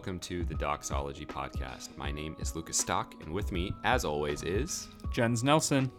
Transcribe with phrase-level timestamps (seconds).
[0.00, 1.94] welcome to the Doxology Podcast.
[1.98, 5.92] My name is Lucas Stock, and with me, as always, is Jens Nelson.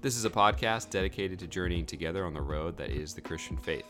[0.00, 3.58] This is a podcast dedicated to journeying together on the road that is the Christian
[3.58, 3.84] faith.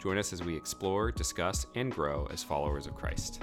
[0.00, 3.42] Join us as we explore, discuss, and grow as followers of Christ.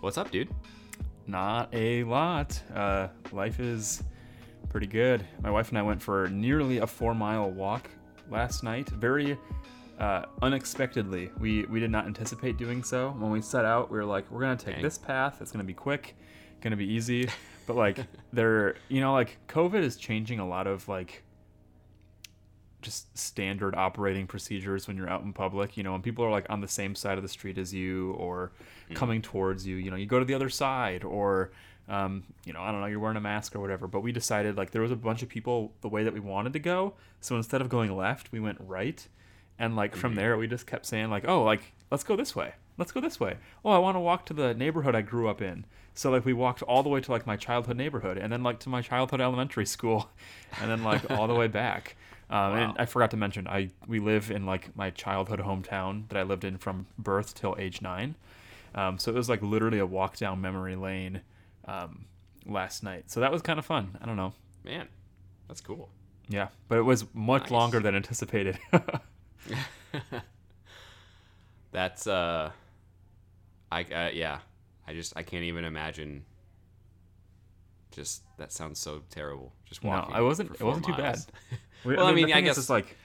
[0.00, 0.50] What's up, dude?
[1.26, 2.60] Not a lot.
[2.74, 4.02] Uh, life is
[4.68, 5.24] pretty good.
[5.40, 7.88] My wife and I went for nearly a four mile walk
[8.30, 8.90] last night.
[8.90, 9.38] Very
[9.98, 11.30] uh, unexpectedly.
[11.38, 13.10] We we did not anticipate doing so.
[13.18, 14.82] When we set out, we were like, we're gonna take Dang.
[14.82, 15.38] this path.
[15.40, 16.16] It's gonna be quick,
[16.60, 17.28] gonna be easy.
[17.66, 17.98] But like,
[18.32, 21.22] there, you know, like COVID is changing a lot of like
[22.86, 25.76] just standard operating procedures when you're out in public.
[25.76, 28.12] You know, when people are like on the same side of the street as you
[28.12, 28.52] or
[28.94, 31.50] coming towards you, you know, you go to the other side or,
[31.88, 33.88] um, you know, I don't know, you're wearing a mask or whatever.
[33.88, 36.52] But we decided like there was a bunch of people the way that we wanted
[36.52, 36.94] to go.
[37.20, 39.06] So instead of going left, we went right.
[39.58, 42.52] And like from there, we just kept saying like, oh, like let's go this way.
[42.78, 43.36] Let's go this way.
[43.64, 45.64] Oh, I want to walk to the neighborhood I grew up in.
[45.94, 48.58] So like we walked all the way to like my childhood neighborhood, and then like
[48.60, 50.10] to my childhood elementary school,
[50.60, 51.96] and then like all the way back.
[52.28, 56.18] Um, And I forgot to mention, I we live in like my childhood hometown that
[56.18, 58.16] I lived in from birth till age nine.
[58.74, 61.22] Um, so it was like literally a walk down memory lane
[61.66, 62.04] um,
[62.44, 63.10] last night.
[63.10, 63.96] So that was kind of fun.
[64.02, 64.34] I don't know.
[64.64, 64.88] Man,
[65.48, 65.88] that's cool.
[66.28, 67.50] Yeah, but it was much Nice.
[67.52, 68.58] longer than anticipated.
[71.72, 72.50] That's uh,
[73.70, 74.38] I uh, yeah,
[74.86, 76.24] I just I can't even imagine.
[77.90, 79.52] Just that sounds so terrible.
[79.64, 80.12] Just walking.
[80.12, 80.18] no.
[80.18, 80.52] I wasn't.
[80.52, 81.16] It wasn't too bad.
[81.16, 81.26] miles.
[81.84, 82.96] Well, I mean, I thing is, guess- it's like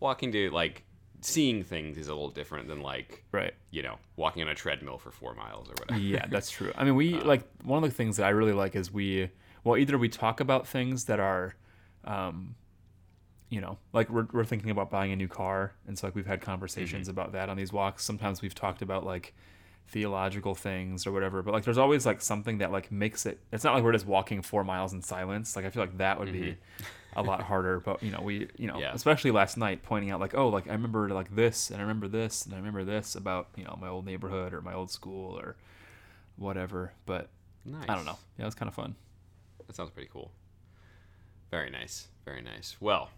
[0.00, 0.82] walking to like
[1.20, 3.54] seeing things is a little different than like right.
[3.70, 6.00] you know walking on a treadmill for four miles or whatever.
[6.00, 6.72] yeah, that's true.
[6.76, 9.30] I mean, we like one of the things that I really like is we
[9.62, 11.54] well either we talk about things that are,
[12.04, 12.56] um,
[13.50, 16.26] you know, like we're we're thinking about buying a new car, and so like we've
[16.26, 16.50] had mm-hmm.
[16.50, 18.04] conversations about that on these walks.
[18.04, 19.34] Sometimes we've talked about like
[19.88, 23.40] theological things or whatever, but like there's always like something that like makes it.
[23.52, 25.56] It's not like we're just walking four miles in silence.
[25.56, 27.18] Like I feel like that would be mm-hmm.
[27.18, 27.80] a lot harder.
[27.84, 28.92] But you know, we you know, Yeah.
[28.94, 32.08] especially last night, pointing out like oh like I remember like this and I remember
[32.08, 35.38] this and I remember this about you know my old neighborhood or my old school
[35.38, 35.56] or
[36.36, 36.92] whatever.
[37.06, 37.28] But
[37.64, 37.86] Nice.
[37.88, 38.18] I don't know.
[38.38, 38.94] Yeah, it was kind of fun.
[39.66, 40.30] That sounds pretty cool.
[41.50, 42.08] Very nice.
[42.24, 42.76] Very nice.
[42.80, 43.10] Well,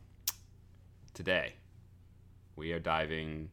[1.17, 1.55] today
[2.57, 3.49] we are diving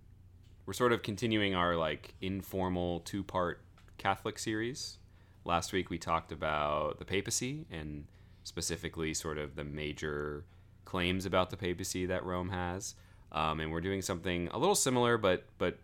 [0.65, 3.61] we're sort of continuing our like informal two-part
[3.97, 4.97] Catholic series.
[5.45, 8.03] Last week we talked about the papacy and
[8.43, 10.43] specifically sort of the major
[10.83, 12.95] claims about the papacy that Rome has.
[13.31, 15.77] Um, and we're doing something a little similar but but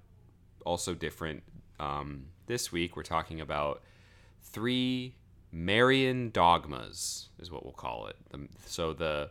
[0.66, 1.44] also different.
[1.80, 3.84] Um, this week we're talking about
[4.42, 5.16] three
[5.54, 8.18] Marian dogmas is what we'll call it.
[8.66, 9.30] So the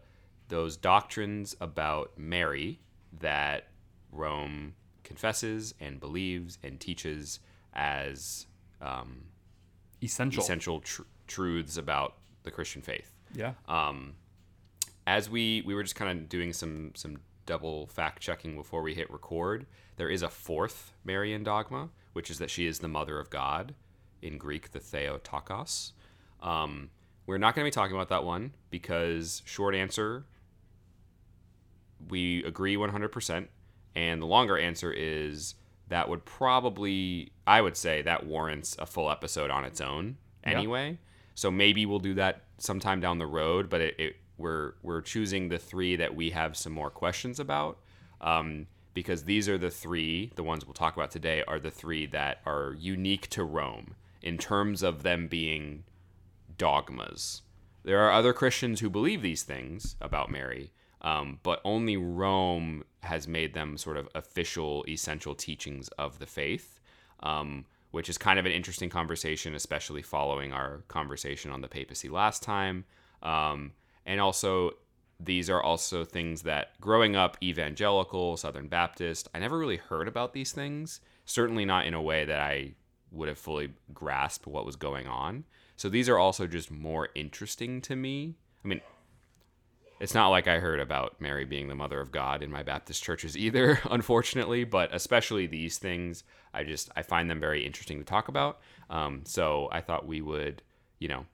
[0.48, 2.81] those doctrines about Mary
[3.20, 3.69] that
[4.12, 7.41] Rome confesses and believes and teaches
[7.75, 8.47] as
[8.81, 9.25] um,
[10.03, 10.42] Essential.
[10.42, 13.14] essential tr- truths about the Christian faith.
[13.34, 13.53] Yeah.
[13.66, 14.14] Um,
[15.06, 17.16] as we we were just kind of doing some some
[17.47, 19.66] double fact checking before we hit record,
[19.97, 23.75] there is a fourth Marian dogma, which is that she is the mother of God,
[24.22, 25.92] in Greek the Theotokos.
[26.42, 26.91] Um,
[27.26, 30.25] we're not going to be talking about that one because short answer,
[32.09, 33.48] we agree 100%,
[33.94, 35.54] and the longer answer is
[35.88, 40.98] that would probably I would say that warrants a full episode on its own anyway.
[41.34, 45.48] So maybe we'll do that sometime down the road, but it, it we're we're choosing
[45.48, 47.78] the three that we have some more questions about.
[48.20, 52.04] Um, because these are the three, the ones we'll talk about today, are the three
[52.06, 55.84] that are unique to Rome in terms of them being
[56.56, 57.42] dogmas.
[57.84, 60.72] There are other Christians who believe these things about Mary,
[61.03, 66.81] um, but only Rome has made them sort of official, essential teachings of the faith,
[67.20, 72.08] um, which is kind of an interesting conversation, especially following our conversation on the papacy
[72.08, 72.84] last time.
[73.22, 73.72] Um,
[74.05, 74.72] and also,
[75.20, 80.32] these are also things that growing up evangelical, Southern Baptist, I never really heard about
[80.32, 82.75] these things, certainly not in a way that I
[83.11, 85.44] would have fully grasped what was going on.
[85.76, 88.34] So these are also just more interesting to me.
[88.64, 88.81] I mean,
[90.00, 93.02] it's not like I heard about Mary being the mother of God in my Baptist
[93.02, 96.24] churches either, unfortunately, but especially these things,
[96.54, 98.60] I just I find them very interesting to talk about.
[98.90, 100.62] Um, so I thought we would,
[100.98, 101.26] you know,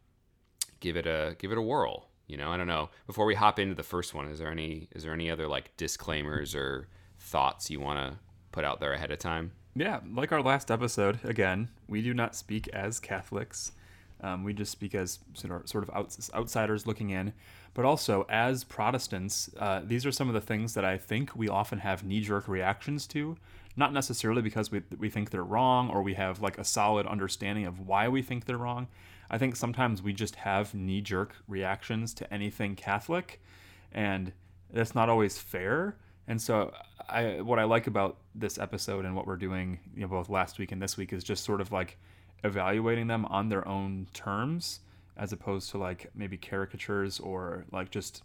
[0.81, 2.09] give it a give it a whirl.
[2.27, 2.89] You know, I don't know.
[3.07, 5.77] Before we hop into the first one, is there any is there any other like
[5.77, 6.89] disclaimers or
[7.19, 8.19] thoughts you want to
[8.53, 9.53] put out there ahead of time?
[9.77, 13.73] Yeah, like our last episode, again, we do not speak as Catholics.
[14.21, 17.33] Um, we just speak as sort of, sort of outs- outsiders looking in.
[17.75, 21.49] But also, as Protestants, uh, these are some of the things that I think we
[21.49, 23.37] often have knee jerk reactions to.
[23.77, 27.67] not necessarily because we, we think they're wrong or we have like a solid understanding
[27.67, 28.87] of why we think they're wrong.
[29.31, 33.43] I think sometimes we just have knee jerk reactions to anything Catholic,
[33.91, 34.33] and
[34.73, 35.97] that's not always fair.
[36.27, 36.73] And so,
[37.09, 40.59] I what I like about this episode and what we're doing, you know, both last
[40.59, 41.99] week and this week, is just sort of like
[42.45, 44.81] evaluating them on their own terms,
[45.17, 48.23] as opposed to like maybe caricatures or like just,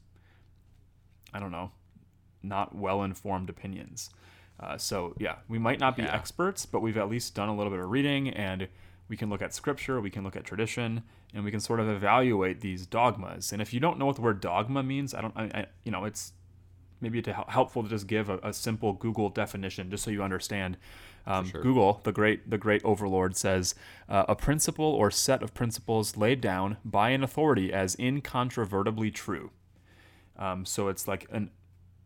[1.34, 1.72] I don't know,
[2.42, 4.10] not well informed opinions.
[4.60, 6.14] Uh, so yeah, we might not be Yeah.
[6.16, 8.68] experts, but we've at least done a little bit of reading, and
[9.08, 11.04] we can look at scripture, we can look at tradition,
[11.34, 13.52] and we can sort of evaluate these dogmas.
[13.54, 15.92] And if you don't know what the word dogma means, I don't, I, I you
[15.92, 16.34] know, it's
[17.02, 20.22] maybe to hel- helpful to just give a, a simple Google definition, just so you
[20.22, 20.78] understand.
[21.28, 21.62] Um, sure.
[21.62, 23.76] Google, the great the great overlord, says
[24.08, 29.52] uh, a principle or set of principles laid down by an authority as incontrovertibly true.
[30.38, 31.52] Um, so it's like an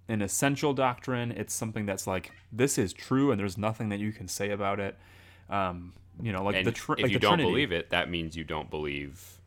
[0.10, 1.32] an essential doctrine.
[1.32, 4.80] It's something that's like this is true, and there's nothing that you can say about
[4.80, 4.98] it.
[5.50, 7.50] Um, you know, like And the tr- if like you don't Trinity.
[7.50, 9.40] believe it, that means you don't believe.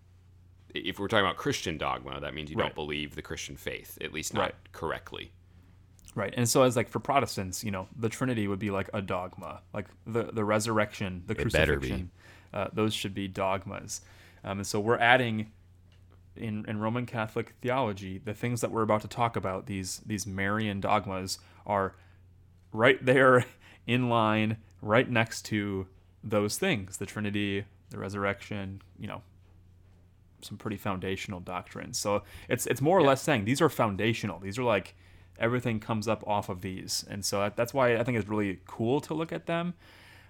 [0.74, 2.64] If we're talking about Christian dogma, that means you Right.
[2.66, 4.54] don't believe the Christian faith, at least not Right.
[4.72, 5.32] correctly.
[6.16, 6.32] Right.
[6.34, 9.60] And so as like for Protestants, you know, the Trinity would be like a dogma.
[9.74, 12.10] Like the the resurrection, the It crucifixion.
[12.54, 14.00] Uh, those should be dogmas.
[14.42, 15.52] Um, and so we're adding
[16.34, 20.26] in, in Roman Catholic theology, the things that we're about to talk about, these these
[20.26, 21.94] Marian dogmas are
[22.72, 23.44] right there
[23.86, 25.86] in line, right next to
[26.24, 29.20] those things, the Trinity, the resurrection, you know,
[30.40, 31.98] some pretty foundational doctrines.
[31.98, 34.38] So it's it's more or less saying these are foundational.
[34.38, 34.94] These are like
[35.38, 38.60] everything comes up off of these, and so that, that's why I think it's really
[38.66, 39.74] cool to look at them,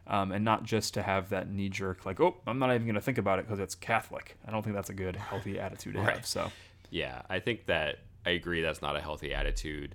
[0.06, 2.94] um, and not just to have that knee jerk like, oh, I'm not even going
[2.94, 4.36] to think about it because it's Catholic.
[4.46, 6.14] I don't think that's a good healthy attitude to Right.
[6.14, 6.26] have.
[6.26, 6.52] So
[6.90, 8.60] Yeah, I think that I agree.
[8.62, 9.94] That's not a healthy attitude.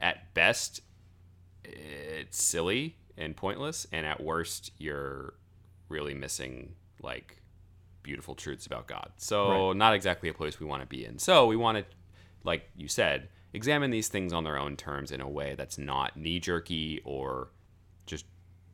[0.00, 0.80] At best,
[1.64, 5.34] it's silly and pointless, and at worst, you're
[5.88, 7.38] really missing like
[8.02, 9.10] beautiful truths about God.
[9.18, 9.76] So Right.
[9.76, 11.18] not exactly a place we want to be in.
[11.18, 11.84] So we want to,
[12.44, 16.16] like you said, examine these things on their own terms in a way that's not
[16.16, 17.48] knee jerky or
[18.06, 18.24] just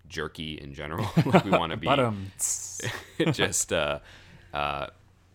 [0.08, 1.08] jerky in general.
[1.26, 1.86] like we want to be
[3.32, 3.98] just uh,
[4.52, 4.86] uh,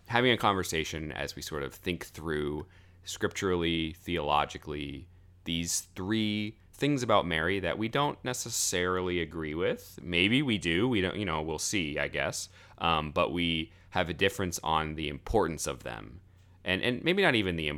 [0.08, 2.66] having a conversation as we sort of think through
[3.04, 5.08] scripturally, theologically,
[5.46, 10.00] these three things about Mary that we don't necessarily agree with.
[10.02, 10.88] Maybe we do.
[10.88, 12.50] We don't, you know, we'll see, I guess.
[12.80, 16.22] Um, but we have a difference on the importance of them.
[16.66, 17.72] And, and maybe not even the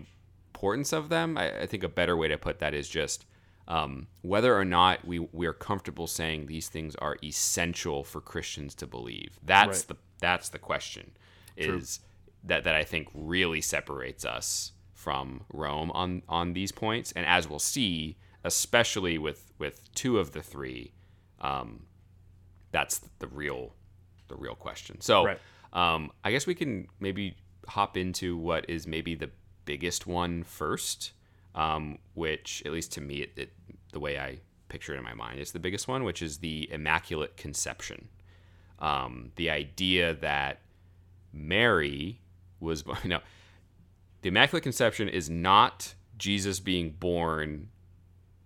[0.56, 1.38] importance of them.
[1.38, 3.26] I, I think a better way to put that is just
[3.68, 8.74] um, whether or not we, we are comfortable saying these things are essential for Christians
[8.76, 9.38] to believe.
[9.44, 9.88] That's Right.
[9.90, 11.12] the that's the question.
[11.58, 12.00] Is
[12.44, 17.50] that that I think really separates us from Rome on on these points, and as
[17.50, 20.94] we'll see, especially with with two of the three,
[21.42, 21.86] um,
[22.72, 23.74] that's the real
[24.28, 25.02] the real question.
[25.02, 25.40] So, Right.
[25.74, 27.36] um, I guess we can maybe
[27.68, 29.30] hop into what is maybe the
[29.66, 31.12] biggest one first,
[31.54, 33.54] um, which at least to me, it, it,
[33.92, 34.40] the way I
[34.70, 38.10] picture it in my mind, is the biggest one, which is the Immaculate Conception.
[38.80, 40.60] Um, the idea that
[41.32, 42.20] Mary
[42.60, 42.98] was born.
[43.06, 43.20] no,
[44.22, 47.70] the Immaculate Conception is not Jesus being born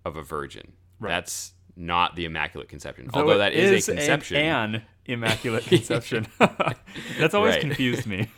[0.05, 0.73] of a virgin.
[0.99, 1.09] Right.
[1.09, 3.09] That's not the Immaculate Conception.
[3.11, 4.37] Though Although that is, a conception.
[4.37, 6.27] An, immaculate conception.
[7.19, 8.29] that's always confused me.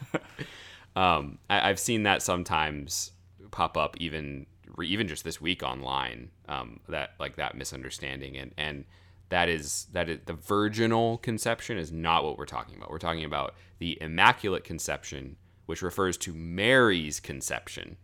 [0.95, 3.11] Um, I, I've seen that sometimes
[3.51, 4.45] pop up, even
[4.83, 6.29] even just this week online.
[6.47, 8.85] Um, that like that misunderstanding, and and
[9.29, 12.91] that is that is the virginal conception is not what we're talking about.
[12.91, 17.97] We're talking about the immaculate conception, which refers to Mary's conception.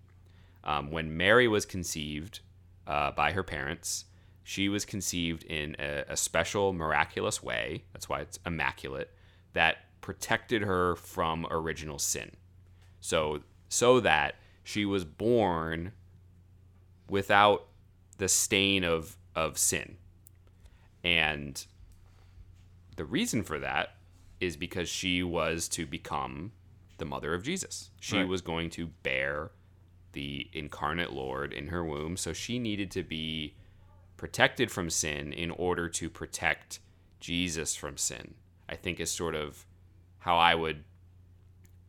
[0.63, 2.39] Um, when Mary was conceived
[2.87, 4.05] uh, by her parents,
[4.43, 7.83] she was conceived in a, a special miraculous way.
[7.93, 9.13] That's why it's immaculate.
[9.53, 12.31] That protected her from original sin
[13.07, 15.93] so so that she was born
[17.09, 17.67] without
[18.17, 19.95] the stain of of sin.
[21.03, 21.65] And
[22.97, 23.95] the reason for that
[24.41, 26.51] is because she was to become
[26.97, 27.91] the mother of Jesus.
[28.01, 28.27] She Right.
[28.27, 29.51] was going to bear
[30.11, 32.17] the incarnate lord in her womb.
[32.17, 33.55] So she needed to be
[34.17, 36.79] protected from sin in order to protect
[37.19, 38.33] Jesus from sin
[38.69, 39.65] i think is sort of
[40.19, 40.83] how i would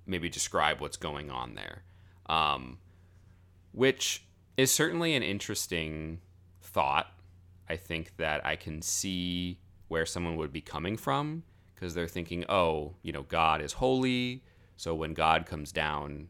[0.08, 1.82] maybe describe what's going on there.
[2.26, 2.78] Um,
[3.72, 4.24] which
[4.56, 6.20] is certainly an interesting
[6.62, 7.06] thought.
[7.68, 12.44] I think that I can see where someone would be coming from because they're thinking,
[12.48, 14.42] oh, you know, God is holy.
[14.76, 16.28] So when God comes down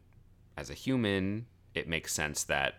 [0.57, 2.75] as a human, it makes sense that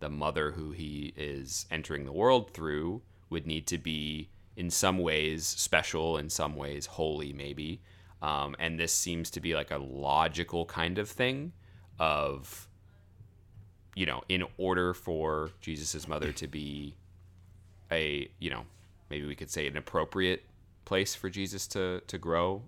[0.00, 4.98] the mother who he is entering the world through would need to be in some
[4.98, 7.80] ways special, in some ways holy, maybe.
[8.24, 11.52] Um, and this seems to be like a logical kind of thing
[11.98, 12.66] of,
[13.94, 16.96] you know, in order for Jesus' mother to be
[17.92, 18.64] a, you know,
[19.10, 20.42] maybe we could say an appropriate
[20.86, 22.62] place for Jesus to, to grow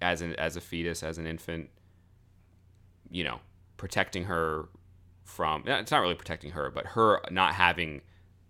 [0.00, 1.68] as an as a fetus, as an infant,
[3.10, 3.40] you know,
[3.76, 4.70] protecting her
[5.24, 8.00] from it's not really protecting her, but her not having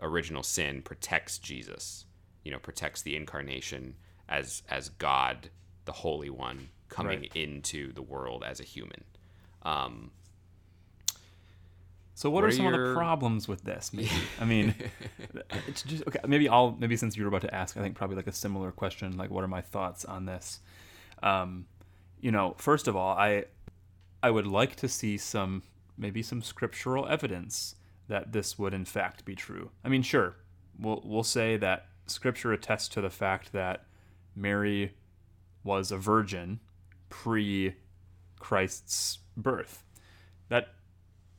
[0.01, 2.05] original sin protects Jesus.
[2.45, 3.97] You know, protects the incarnation
[4.31, 5.51] as as God,
[5.85, 7.37] the Holy One, coming Right.
[7.37, 9.05] into the world as a human.
[9.63, 10.13] Um,
[12.15, 13.93] So what, What are are some of the problems with this?
[13.95, 14.11] Maybe
[14.41, 14.75] I mean,
[15.67, 16.19] it's just okay.
[16.27, 18.71] Maybe I'll maybe since you were about to ask, I think probably like a similar
[18.73, 19.17] question.
[19.17, 20.61] Like, what are my thoughts on this?
[21.23, 21.67] Um,
[22.21, 23.45] you know, first of all, I
[24.23, 25.63] I would like to see some
[25.97, 27.75] maybe some scriptural evidence
[28.09, 29.71] that this would in fact be true.
[29.83, 30.37] I mean, sure,
[30.79, 33.85] we'll we'll say that scripture attests to the fact that
[34.35, 34.95] Mary
[35.65, 36.61] was a virgin
[37.09, 37.75] pre
[38.39, 39.85] Christ's birth.
[40.49, 40.75] That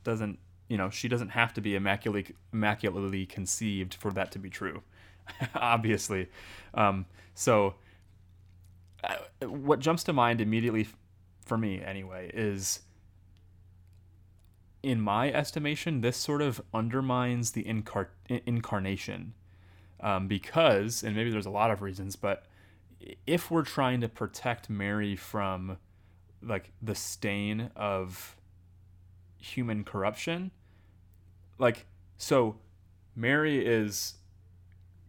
[0.04, 0.40] doesn't
[0.72, 4.82] you know she doesn't have to be immaculately immaculately conceived for that to be true
[5.56, 6.30] obviously
[6.74, 7.06] um,
[7.36, 7.76] so
[9.04, 10.88] uh, what jumps to mind immediately
[11.46, 12.80] for me anyway is
[14.82, 18.08] in my estimation this sort of undermines the incar-
[18.46, 19.34] incarnation
[20.00, 22.46] um, because and maybe there's a lot of reasons but
[23.26, 25.78] if we're trying to protect mary from
[26.42, 28.36] like the stain of
[29.38, 30.52] human corruption
[31.58, 31.86] like
[32.18, 32.56] so
[33.16, 34.16] mary is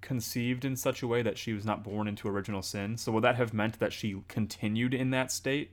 [0.02, 2.98] conceived in such a way that she was not born into original sin.
[2.98, 5.72] So would that have meant that she continued in that state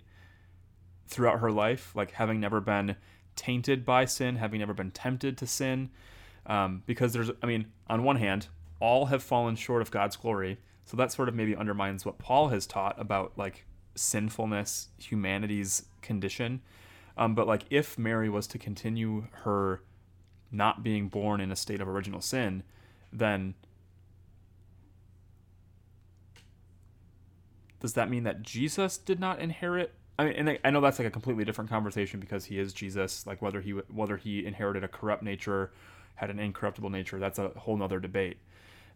[1.07, 2.95] throughout her life like having never been
[3.35, 5.89] tainted by sin having never been tempted to sin?
[6.45, 8.47] Um, because there's i mean on one hand
[8.79, 10.57] all have fallen short of god's glory
[10.89, 13.65] so that sort of maybe undermines what paul has taught about like
[13.96, 16.62] sinfulness humanity's condition
[17.19, 19.81] um, but like if Mary was to continue her
[20.51, 22.63] not being born in a state of original sin,
[23.12, 23.55] then
[27.81, 29.93] does that mean that Jesus did not inherit?
[30.17, 32.72] I mean, and I- I know that's like a completely different conversation because he is
[32.72, 33.27] Jesus.
[33.27, 35.74] Like whether he whether he inherited a corrupt nature,
[36.15, 38.38] had an incorruptible nature, that's a whole nother debate.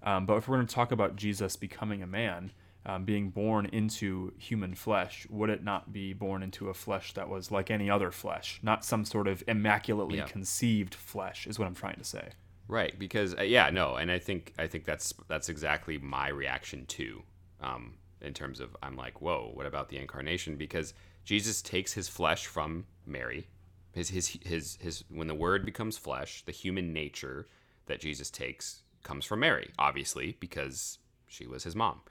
[0.04, 2.52] Um, but if we're going to talk about Jesus becoming a man,
[2.86, 7.30] um, being born into human flesh, would it not be born into a flesh that
[7.30, 10.26] was like any other flesh, not some sort of immaculately Yeah.
[10.26, 11.48] conceived flesh?
[11.48, 12.30] Is what I'm trying to say.
[12.68, 16.86] Right, because uh, yeah, no, and I think I think that's that's exactly my reaction
[16.86, 17.24] too.
[17.62, 20.56] Um, in terms of I'm like, whoa, what about the incarnation?
[20.56, 20.94] Because
[21.24, 23.48] Jesus takes his flesh from Mary,
[23.94, 27.48] his his his his when the Word becomes flesh, the human nature
[27.86, 32.02] that Jesus takes comes from Mary, obviously, because she was his mom,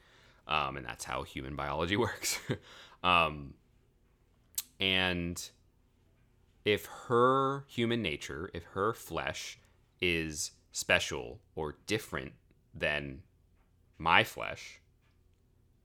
[0.47, 2.39] um, and that's how human biology works.
[3.03, 3.55] um,
[4.79, 5.51] and
[6.65, 9.59] if her human nature, if her flesh
[10.01, 12.33] is special or different
[12.75, 13.23] than
[13.99, 14.81] my flesh,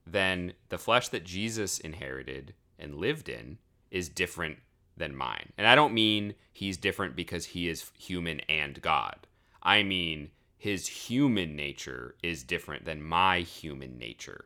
[0.06, 3.58] then the flesh that Jesus inherited and lived in
[3.90, 4.58] is different
[4.96, 5.52] than mine.
[5.56, 9.26] And I don't mean he's different because he is human and God.
[9.62, 14.44] I mean his human nature is different than my human nature,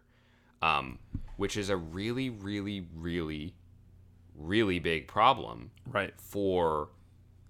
[0.61, 0.99] um,
[1.37, 3.55] which is a really, really, really,
[4.37, 6.13] really big problem Right.
[6.21, 6.91] for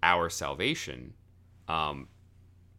[0.03, 1.15] our salvation.
[1.69, 2.09] Um,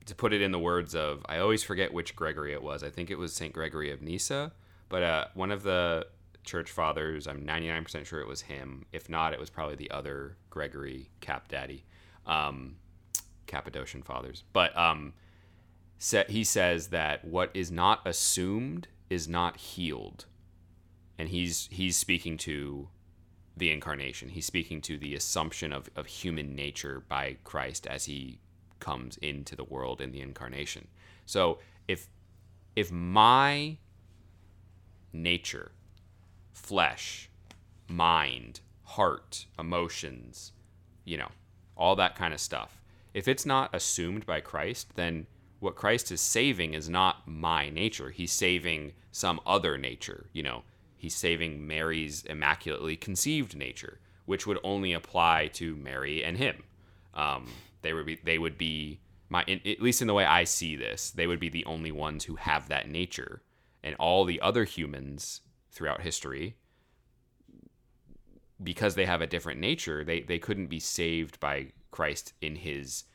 [0.05, 2.83] to put it in the words of, I always forget which Gregory it was.
[2.83, 3.53] I think it was St.
[3.53, 4.51] Gregory of Nyssa,
[4.89, 6.07] but uh, one of the
[6.43, 8.85] church fathers, I'm 99% sure it was him.
[8.91, 11.85] If not, it was probably the other Gregory Cap Daddy,
[12.25, 12.75] um,
[13.47, 14.43] Cappadocian fathers.
[14.51, 15.13] But um,
[16.11, 20.25] he says that what is not assumed is not healed.
[21.17, 22.89] And he's he's speaking to
[23.55, 24.29] the incarnation.
[24.29, 28.39] He's speaking to the assumption of, of human nature by Christ as he
[28.79, 30.87] comes into the world in the incarnation.
[31.25, 32.09] So if
[32.75, 33.77] if my
[35.13, 35.71] nature,
[36.51, 37.29] flesh,
[37.87, 40.51] mind, heart, emotions,
[41.05, 41.29] you know,
[41.77, 42.81] all that kind of stuff,
[43.13, 45.27] if it's not assumed by Christ, then
[45.63, 48.09] what Christ is saving is not my nature.
[48.09, 50.63] He's saving some other nature, you know.
[50.97, 56.63] He's saving Mary's immaculately conceived nature, which would only apply to Mary and him.
[57.13, 57.47] Um,
[57.81, 60.75] they would be they would be my in, at least in the way I see
[60.75, 63.41] this, they would be the only ones who have that nature,
[63.81, 65.41] and all the other humans
[65.71, 66.57] throughout history,
[68.61, 73.05] because they have a different nature, they they couldn't be saved by Christ in His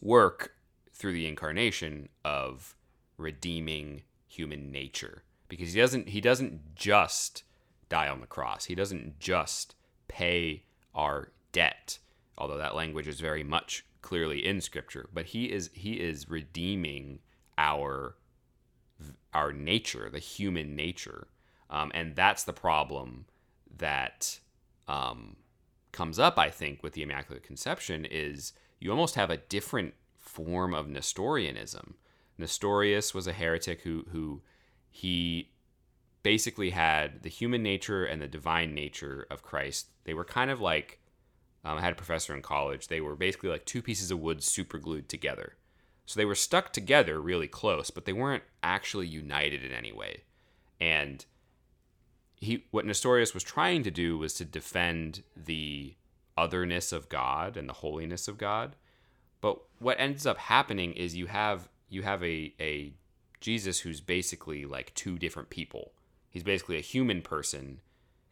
[0.00, 0.54] work
[0.98, 2.76] through the incarnation of
[3.16, 7.44] redeeming human nature because he doesn't he doesn't just
[7.88, 8.66] die on the cross.
[8.66, 9.74] He doesn't just
[10.08, 10.64] pay
[10.94, 11.98] our debt,
[12.36, 17.20] although that language is very much clearly in scripture, but he is he is redeeming
[17.56, 18.16] our
[19.32, 21.28] our nature, the human nature.
[21.70, 23.26] Um, and that's the problem
[23.76, 24.40] that
[24.88, 25.36] um,
[25.92, 29.94] comes up, I think, with the Immaculate Conception is you almost have a different
[30.28, 31.94] form of Nestorianism.
[32.36, 34.42] Nestorius was a heretic who who
[34.90, 35.50] he
[36.22, 39.88] basically had the human nature and the divine nature of Christ.
[40.04, 41.00] They were kind of like
[41.64, 42.88] um, I had a professor in college.
[42.88, 45.56] They were basically like two pieces of wood super glued together.
[46.06, 50.22] So they were stuck together really close, but they weren't actually united in any way.
[50.80, 51.24] And
[52.36, 55.96] he what Nestorius was trying to do was to defend the
[56.36, 58.76] otherness of God and the holiness of God.
[59.40, 62.92] But what ends up happening is you have you have a, a
[63.40, 65.92] Jesus who's basically like two different people.
[66.28, 67.80] He's basically a human person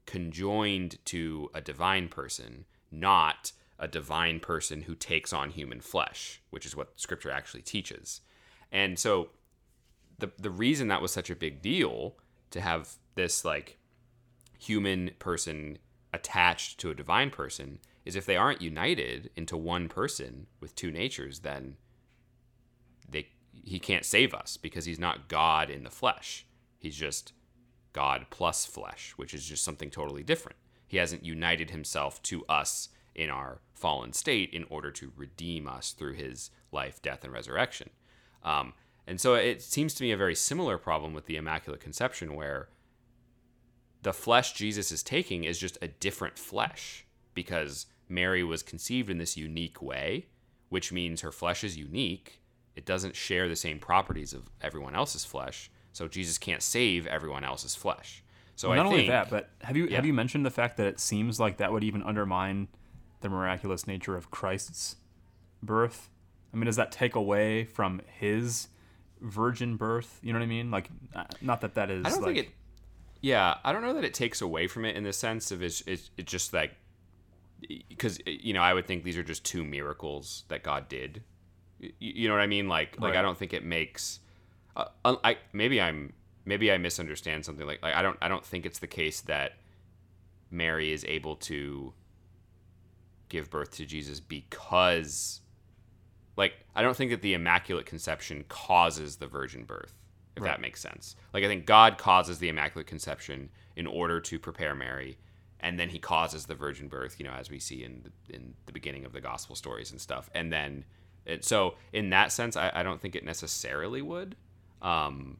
[0.04, 6.66] conjoined to a divine person, not a divine person who takes on human flesh, which
[6.66, 8.20] is what scripture actually teaches.
[8.72, 9.30] And so
[10.18, 12.16] the the reason that was such a big deal
[12.50, 13.78] to have this like
[14.58, 15.78] human person
[16.12, 20.90] attached to a divine person is if they aren't united into one person with two
[20.90, 21.76] natures, then
[23.06, 23.28] they
[23.64, 26.46] he can't save us because he's not God in the flesh.
[26.78, 27.32] He's just
[27.92, 30.56] God plus flesh, which is just something totally different.
[30.86, 35.92] He hasn't united himself to us in our fallen state in order to redeem us
[35.92, 37.90] through his life, death, and resurrection.
[38.44, 38.74] Um,
[39.06, 42.68] and so it seems to me a very similar problem with the Immaculate Conception, where
[44.02, 49.18] the flesh Jesus is taking is just a different flesh because Mary was conceived in
[49.18, 50.26] this unique way,
[50.68, 52.40] which means her flesh is unique.
[52.74, 57.44] It doesn't share the same properties of everyone else's flesh, so Jesus can't save everyone
[57.44, 58.22] else's flesh.
[58.54, 59.96] So well, I not think, only that, but have you Yeah.
[59.96, 62.68] have you mentioned the fact that it seems like that would even undermine
[63.20, 64.96] the miraculous nature of Christ's
[65.62, 66.10] birth?
[66.52, 68.68] I mean, does that take away from his
[69.20, 70.20] virgin birth?
[70.22, 70.70] You know what I mean?
[70.70, 72.06] Like, uh, not that that is.
[72.06, 72.54] I don't like, think it.
[73.20, 75.82] Yeah, I don't know that it takes away from it in the sense of it's
[75.86, 76.76] it's, it's just like
[77.88, 81.22] because you know I would think these are just two miracles that God did.
[81.98, 82.68] You know what I mean?
[82.68, 84.20] Like like I don't think it makes.
[84.76, 86.12] Uh, I maybe I'm
[86.44, 87.66] maybe I misunderstand something.
[87.66, 89.52] Like like I don't I don't think it's the case that
[90.50, 91.92] Mary is able to
[93.28, 95.40] give birth to Jesus because
[96.36, 99.94] like I don't think that the immaculate conception causes the virgin birth
[100.36, 100.50] if Right.
[100.50, 101.16] that makes sense.
[101.32, 105.18] Like I think God causes the immaculate conception in order to prepare Mary
[105.66, 108.54] and then he causes the virgin birth, you know, as we see in the, in
[108.66, 110.30] the beginning of the gospel stories and stuff.
[110.34, 110.84] And then
[111.24, 114.36] it, so in that sense I, I don't think it necessarily would
[114.82, 115.38] um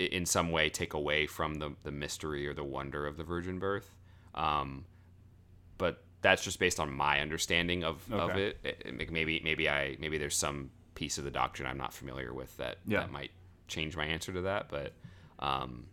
[0.00, 3.58] in some way take away from the, the mystery or the wonder of the virgin
[3.60, 3.94] birth.
[4.34, 4.84] Um,
[5.78, 8.58] but that's just based on my understanding of, of it.
[8.64, 12.32] It- it- Maybe maybe I maybe there's some piece of the doctrine I'm not familiar
[12.32, 13.00] with that Yeah.
[13.00, 13.30] that might
[13.68, 14.68] change my answer to that.
[14.68, 14.92] But
[15.38, 15.86] um,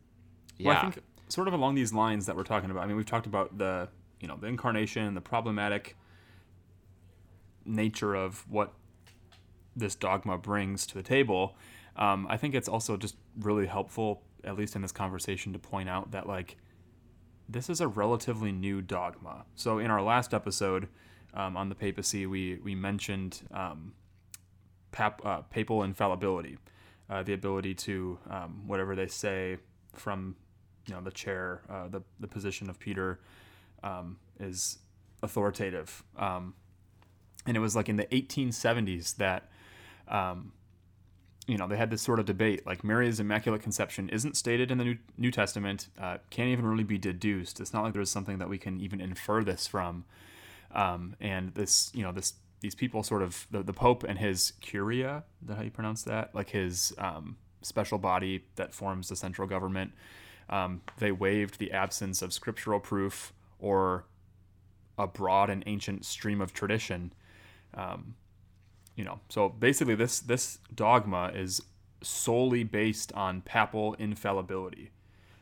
[0.58, 0.96] yeah, Well, I think
[1.32, 2.84] sort of along these lines that we're talking about.
[2.84, 3.88] I mean, we've talked about the
[4.20, 5.96] you know the incarnation, the problematic
[7.66, 8.74] nature of what
[9.76, 11.56] this dogma brings to the table.
[11.96, 15.90] Um, I think it's also just really helpful, at least in this conversation, to point
[15.90, 16.58] out that like
[17.48, 19.46] this is a relatively new dogma.
[19.56, 20.88] So in our last episode
[21.34, 23.94] um, on the papacy, we we mentioned um,
[24.92, 26.58] pap, uh, papal infallibility,
[27.10, 29.58] uh, the ability to um, whatever they say
[29.94, 30.36] from
[30.88, 33.20] you know the chair, uh, the the position of Peter
[33.84, 34.80] um, is
[35.24, 36.04] authoritative.
[36.18, 36.54] Um,
[37.46, 39.50] and it was like in the 1870s that
[40.08, 40.52] um,
[41.48, 44.78] you know they had this sort of debate like mary's immaculate conception isn't stated in
[44.78, 47.60] the new, new testament uh, can't even really be deduced.
[47.60, 50.06] It's not like there's something that we can even infer this from.
[50.74, 54.54] Um, and this you know this these people sort of the, the pope and his
[54.62, 56.34] curia is that how you pronounce that?
[56.36, 59.94] Like his um, special body that forms the central government
[60.52, 64.06] um, they waived the absence of scriptural proof or
[64.98, 67.14] a broad and ancient stream of tradition.
[67.74, 68.16] Um,
[68.98, 71.62] you know so basically this this dogma is
[72.04, 74.92] solely based on papal infallibility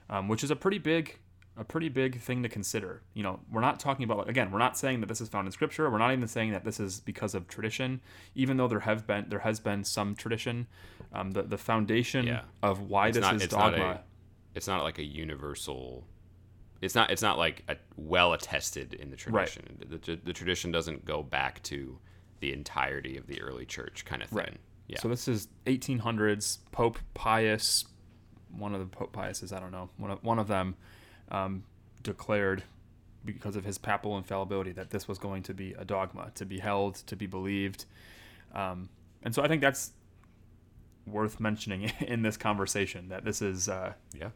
[0.10, 1.18] um, which is a pretty big
[1.58, 3.02] a pretty big thing to consider.
[3.14, 5.52] You know we're not talking about again we're not saying that this is found in
[5.52, 5.90] scripture.
[5.90, 8.00] We're not even saying that this is because of tradition.
[8.34, 10.68] Even though there have been there has been some tradition
[11.12, 12.42] um, the, the foundation Yeah.
[12.64, 14.02] of why it's this not is dogma
[14.56, 16.06] it's not like a universal.
[16.82, 19.64] It's not it's not like a well attested in the tradition.
[19.88, 22.00] The, the, the tradition doesn't go back to
[22.40, 24.38] the entirety of the early church kind of thing.
[24.38, 24.58] Right.
[24.88, 25.00] Yeah.
[25.00, 26.60] So this is 1800s.
[26.72, 27.86] Pope Pius,
[28.58, 30.76] one of the Pope Piuses, I don't know, one of, one of them
[31.30, 31.64] um,
[32.02, 32.64] declared
[33.26, 36.60] because of his papal infallibility that this was going to be a dogma, to be
[36.60, 37.86] held, to be believed.
[38.56, 38.90] Um,
[39.24, 39.92] and so I think that's
[41.12, 44.30] worth mentioning in this conversation that this is uh, Yeah.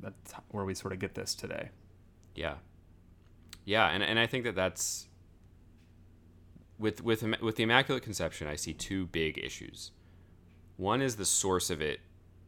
[0.00, 1.70] that's where we sort of get this today.
[2.34, 2.54] Yeah.
[3.64, 5.08] Yeah, and, and I think that that's
[6.78, 8.46] with with with the Immaculate Conception.
[8.46, 9.90] I see two big issues.
[10.76, 12.00] One is the source of it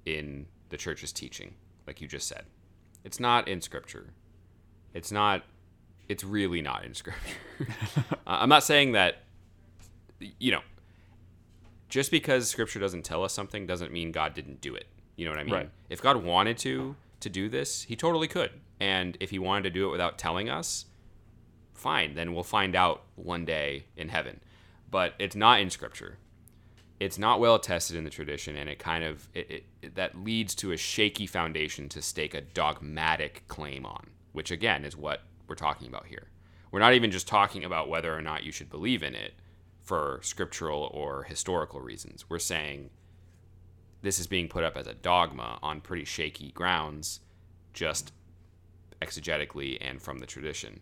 [0.04, 1.54] in the church's teaching,
[1.86, 2.44] like you just said.
[3.04, 4.10] It's not in Scripture.
[4.94, 5.42] It's not.
[6.08, 7.20] It's really not in Scripture.
[7.98, 9.22] uh, I'm not saying that.
[10.38, 10.60] You know,
[11.88, 14.86] just because Scripture doesn't tell us something doesn't mean God didn't do it.
[15.16, 15.54] You know what I mean?
[15.54, 15.70] Right.
[15.88, 18.50] If God wanted to to do this, He totally could.
[18.78, 20.86] And if He wanted to do it without telling us,
[21.74, 22.14] fine.
[22.14, 24.40] Then we'll find out one day in heaven.
[24.90, 26.18] But it's not in Scripture.
[27.00, 30.54] It's not well attested in the tradition, and it kind of it, it, that leads
[30.56, 35.54] to a shaky foundation to stake a dogmatic claim on, which again is what we're
[35.54, 36.28] talking about here.
[36.70, 39.34] We're not even just talking about whether or not you should believe in it
[39.88, 42.26] for scriptural or historical reasons.
[42.28, 42.90] We're saying
[44.02, 47.20] this is being put up as a dogma on pretty shaky grounds,
[47.72, 48.12] just
[49.00, 50.80] exegetically and from the tradition,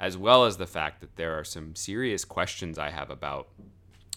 [0.00, 3.50] as well as the fact that there are some serious questions I have about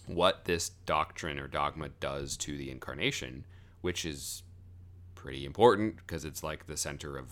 [0.07, 3.45] what this doctrine or dogma does to the incarnation,
[3.81, 4.41] which is
[5.13, 7.31] pretty important because it's like the center of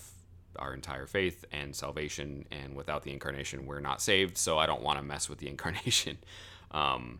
[0.60, 2.46] our entire faith and salvation.
[2.52, 4.38] And without the incarnation, we're not saved.
[4.38, 6.20] So I don't want to mess with the incarnation.
[6.72, 7.20] Um,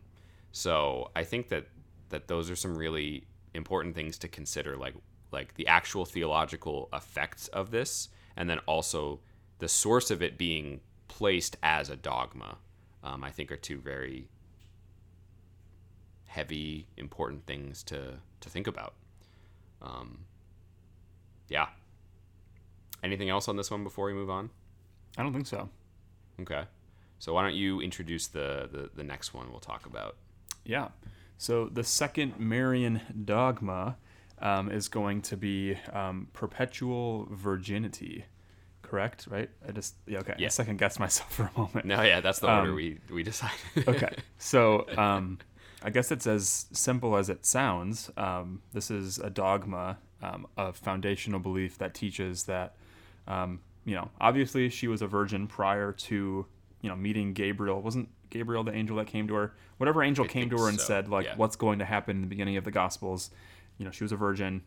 [0.50, 1.66] so I think that
[2.08, 4.94] that those are some really important things to consider, like
[5.30, 9.20] like the actual theological effects of this, and then also
[9.58, 12.58] the source of it being placed as a dogma.
[13.02, 14.28] Um, I think are two very
[16.26, 18.94] heavy, important things to to think about.
[19.80, 20.24] Um,
[21.48, 21.68] yeah.
[23.02, 24.50] Anything else on this one before we move on?
[25.18, 25.68] I don't think so.
[26.40, 26.62] Okay.
[27.22, 30.16] So why don't you introduce the the, the next one we'll talk about?
[30.64, 30.88] Yeah.
[31.38, 33.96] So the second Marian dogma
[34.40, 38.24] um, is going to be um, perpetual virginity.
[38.82, 39.48] Correct, right?
[39.66, 40.34] I just yeah okay.
[40.36, 40.46] Yeah.
[40.46, 41.86] I second guessed myself for a moment.
[41.86, 43.56] No, yeah, that's the order Um, we we decided.
[43.86, 44.16] okay.
[44.38, 45.38] So um,
[45.84, 48.10] I guess it's as simple as it sounds.
[48.16, 52.74] Um, this is a dogma, um, a foundational belief that teaches that,
[53.28, 56.46] um, you know, obviously she was a virgin prior to,
[56.82, 57.80] you know, meeting Gabriel.
[57.80, 59.54] Wasn't Gabriel the angel that came to her?
[59.78, 61.36] Whatever angel I came to her and so, said, like, yeah.
[61.36, 63.30] what's going to happen in the beginning of the Gospels.
[63.78, 64.62] You know, she was a virgin,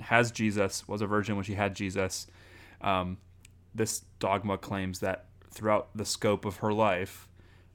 [0.00, 2.26] has Jesus, was a virgin when she had Jesus.
[2.80, 3.18] Um,
[3.74, 7.28] this dogma claims that throughout the scope of her life,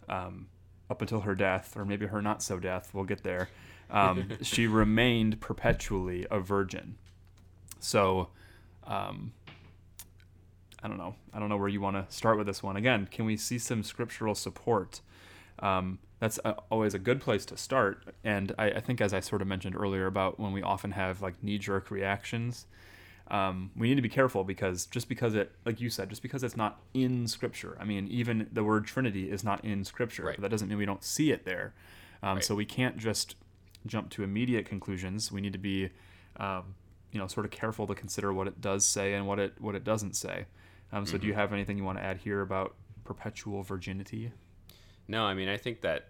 [0.10, 0.48] um,
[0.90, 3.50] up until her death, or maybe her not so death, we'll get there,
[3.90, 6.96] um, she remained perpetually a virgin.
[7.80, 8.30] So,
[8.86, 9.34] um,
[10.86, 11.15] I don't know.
[11.34, 12.76] I don't know where you want to start with this one.
[12.76, 15.02] Again, can we see some scriptural support?
[15.58, 18.04] Um, that's uh always a good place to start.
[18.24, 21.24] And I, I think, as I sort of mentioned earlier, about when we often have
[21.24, 22.67] like knee jerk reactions,
[23.32, 26.43] um, we need to be careful because just because it, like you said, just because
[26.43, 30.26] it's not in Scripture, I mean, even the word Trinity is not in Scripture.
[30.26, 30.39] Right.
[30.39, 31.74] That doesn't mean we don't see it there.
[32.21, 32.43] Um, Right.
[32.43, 33.36] So we can't just
[33.88, 35.32] jump to immediate conclusions.
[35.32, 35.89] We need to be,
[36.38, 36.76] um,
[37.12, 39.74] you know, sort of careful to consider what it does say and what it what
[39.74, 40.45] it doesn't say.
[40.91, 44.32] Um, so, do you have anything you want to add here about perpetual virginity?
[45.08, 46.10] No, I mean I think that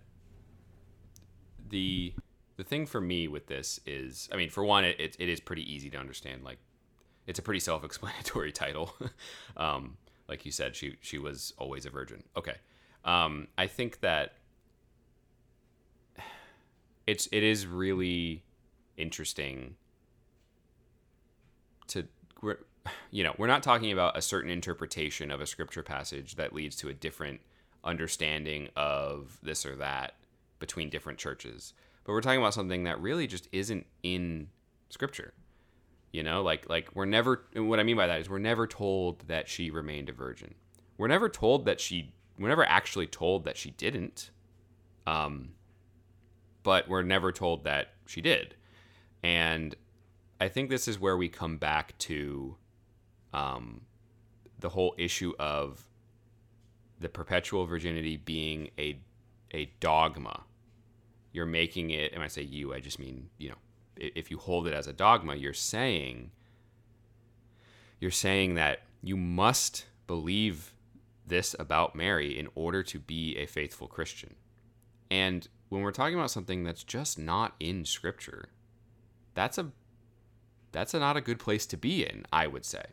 [1.69, 2.13] the
[2.57, 5.39] the thing for me with this is, I mean, for one, it, it, it is
[5.39, 6.43] pretty easy to understand.
[6.43, 6.57] Like,
[7.27, 8.95] it's a pretty self-explanatory title.
[9.57, 12.23] um, like you said, she she was always a virgin.
[12.35, 12.55] Okay,
[13.03, 14.37] um, I think that
[17.05, 18.43] it's it is really
[18.97, 19.75] interesting
[21.87, 22.07] to
[23.11, 26.75] you know we're not talking about a certain interpretation of a scripture passage that leads
[26.75, 27.39] to a different
[27.83, 30.15] understanding of this or that
[30.59, 31.73] between different churches.
[32.03, 34.47] But we're talking about something that really just isn't in
[34.89, 35.33] scripture.
[36.11, 39.27] You know like like we're never what i mean by that is we're never told
[39.27, 40.55] that she remained a virgin.
[40.97, 44.31] We're never told that she we're never actually told that she didn't.
[45.05, 45.49] Um
[46.63, 48.55] but we're never told that she did.
[49.23, 49.75] And
[50.39, 52.55] i think this is where we come back to
[53.35, 53.81] um
[54.59, 55.87] the whole issue of
[56.99, 58.97] the perpetual virginity being a
[59.51, 60.43] a dogma
[61.31, 63.55] you're making it and i say you i just mean you know,
[63.97, 66.31] if you hold it as a dogma you're saying
[67.99, 70.73] you're saying that you must believe
[71.27, 74.35] this about mary in order to be a faithful christian
[75.11, 78.49] and when we're talking about something that's just not in scripture,
[79.33, 79.71] that's a
[80.71, 82.83] that's a, not a good place to be in, I would say.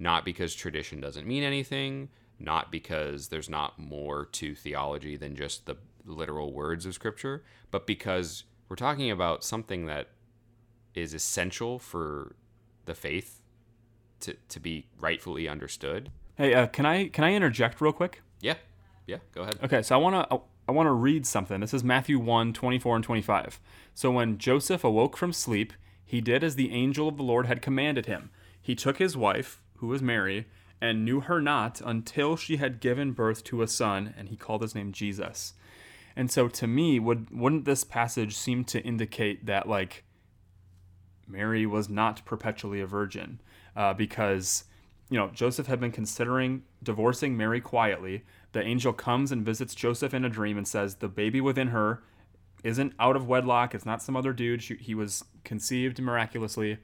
[0.00, 2.08] Not because tradition doesn't mean anything,
[2.40, 7.86] not because there's not more to theology than just the literal words of scripture, but
[7.86, 10.08] because we're talking about something that
[10.94, 12.34] is essential for
[12.86, 13.42] the faith
[14.20, 16.10] to, to be rightfully understood.
[16.36, 18.22] Hey, uh, can I can I interject real quick?
[18.40, 18.54] Yeah.
[19.06, 19.58] Yeah, go ahead.
[19.62, 21.60] Okay, so I want to I want to read something.
[21.60, 23.60] This is Matthew 1, 24 and 25.
[23.92, 25.72] So when Joseph awoke from sleep,
[26.04, 28.30] he did as the angel of the Lord had commanded him.
[28.60, 30.46] He took his wife, who was Mary,
[30.80, 34.62] and knew her not until she had given birth to a son, and he called
[34.62, 35.54] his name Jesus.
[36.16, 40.04] And so to me, would wouldn't this passage seem to indicate that like
[41.26, 43.40] Mary was not perpetually a virgin?
[43.76, 44.64] Uh, because
[45.10, 48.22] you know, Joseph had been considering divorcing Mary quietly.
[48.52, 52.02] The angel comes and visits Joseph in a dream and says, The baby within her
[52.62, 53.74] isn't out of wedlock.
[53.74, 54.62] It's not some other dude.
[54.62, 56.78] She, he was conceived miraculously.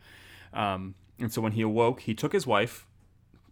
[0.52, 2.86] Um, and so when he awoke, he took his wife,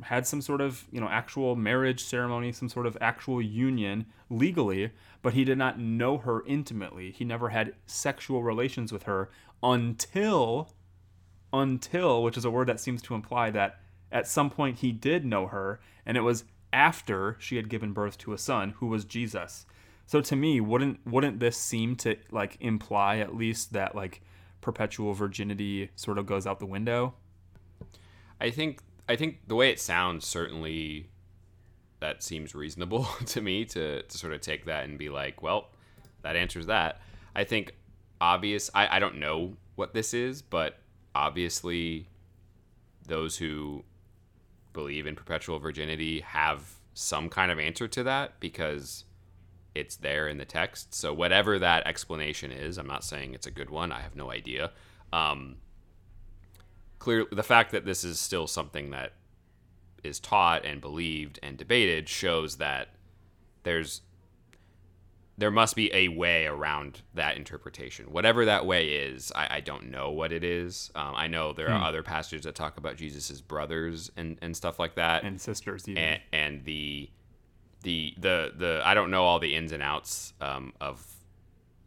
[0.02, 4.90] had some sort of, you know, actual marriage ceremony, some sort of actual union legally,
[5.22, 7.10] but he did not know her intimately.
[7.12, 9.30] He never had sexual relations with her
[9.62, 10.74] until,
[11.52, 13.80] until, which is a word that seems to imply that
[14.12, 18.18] at some point he did know her, and it was after she had given birth
[18.18, 19.64] to a son who was Jesus.
[20.06, 24.20] So to me, wouldn't wouldn't this seem to like imply at least that like
[24.60, 27.14] perpetual virginity sort of goes out the window?
[28.44, 31.08] I think I think the way it sounds certainly
[32.00, 35.70] that seems reasonable to me to, to sort of take that and be like, well,
[36.22, 37.00] that answers that.
[37.34, 37.74] I think
[38.20, 40.78] obvious I, I don't know what this is, but
[41.14, 42.06] obviously
[43.06, 43.82] those who
[44.74, 49.04] believe in perpetual virginity have some kind of answer to that because
[49.74, 50.94] it's there in the text.
[50.94, 53.90] So whatever that explanation is, I'm not saying it's a good one.
[53.90, 54.72] I have no idea.
[55.14, 55.56] Um,
[57.04, 59.12] clear the fact that this is still something that
[60.02, 62.88] is taught and believed and debated shows that
[63.62, 64.00] there's
[65.36, 68.06] there must be a way around that interpretation.
[68.12, 70.92] Whatever that way is, I, I don't know what it is.
[70.94, 71.84] Um, I know there are Hmm.
[71.84, 76.00] other passages that talk about Jesus's brothers and, and stuff like that, And sisters, even.
[76.02, 77.10] and, and the
[77.82, 81.04] the the the I don't know all the ins and outs um, of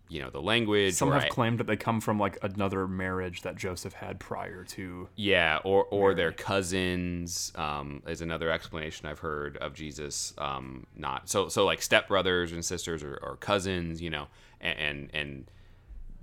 [0.10, 0.94] you know the language.
[0.94, 4.64] Some have I- claimed that they come from like another marriage that Joseph had prior
[4.66, 5.10] to.
[5.16, 10.34] Yeah, or or their cousins um, is another explanation I've heard of Jesus.
[10.38, 14.28] Um, not so so like stepbrothers and sisters or, or cousins, you know,
[14.62, 15.52] and, and and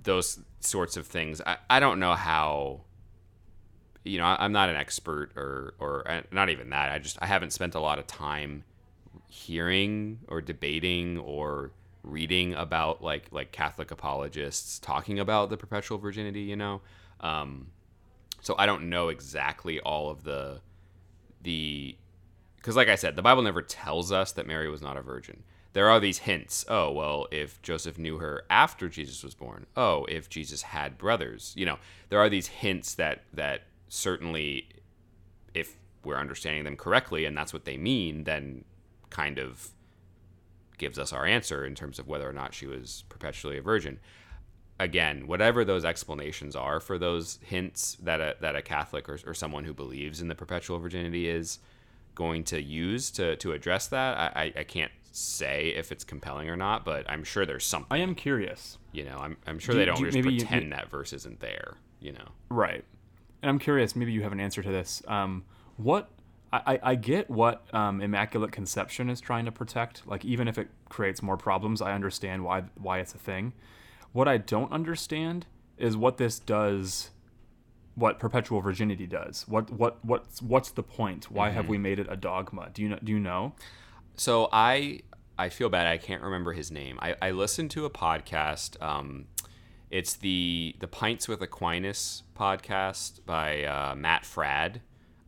[0.03, 1.41] those sorts of things.
[1.45, 2.81] I, I don't know how.
[4.03, 6.91] You know, I- I'm not an expert or or not even that.
[6.91, 8.63] I just I haven't spent a lot of time
[9.27, 11.71] hearing or debating or
[12.05, 16.41] reading about like like Catholic apologists talking about the perpetual virginity.
[16.41, 16.81] You know.
[17.19, 17.67] Um,
[18.41, 20.61] so I don't know exactly all of the
[21.41, 21.97] the
[22.57, 25.43] because like I said, the Bible never tells us that Mary was not a virgin.
[25.73, 26.63] There are these hints.
[26.69, 29.65] Oh, well, if Joseph knew her after Jesus was born.
[29.75, 31.53] Oh, if Jesus had brothers.
[31.57, 34.69] You know, there are these hints that that certainly
[35.53, 38.63] if we're understanding them correctly and that's what they mean, then
[39.09, 39.71] kind of
[40.77, 43.99] gives us our answer in terms of whether or not she was perpetually a virgin
[44.79, 49.33] again, whatever those explanations are for those hints that a, that a Catholic or, or
[49.33, 51.59] someone who believes in the perpetual virginity is
[52.13, 56.49] going to use to, to address that, I, I, I can't say if it's compelling
[56.49, 57.87] or not, but I'm sure there's something.
[57.89, 58.77] I am curious.
[58.91, 61.13] You know, I'm, I'm sure Do- they don't do- just maybe you- pretend that verse
[61.13, 61.75] isn't there.
[62.01, 62.83] You know, Right.
[63.41, 65.01] And I'm curious, maybe you have an answer to this.
[65.07, 65.45] Um,
[65.77, 66.09] what
[66.53, 70.07] I, I- get what um, Immaculate Conception is trying to protect.
[70.07, 73.53] Like even if it creates more problems, I understand why why it's a thing.
[74.13, 75.45] What I don't understand
[75.77, 77.09] is what this does
[77.95, 79.45] what perpetual virginity does.
[79.47, 81.31] What what what's what's the point?
[81.31, 82.69] Why have we made it a dogma?
[82.73, 83.53] Do you know do you know?
[84.15, 85.01] So I
[85.37, 85.87] I feel bad.
[85.87, 86.97] I can't remember his name.
[87.01, 88.81] I, I listened to a podcast.
[88.81, 89.25] Um,
[89.89, 94.81] it's the the Pints with Aquinas podcast by uh, Matt Fradd.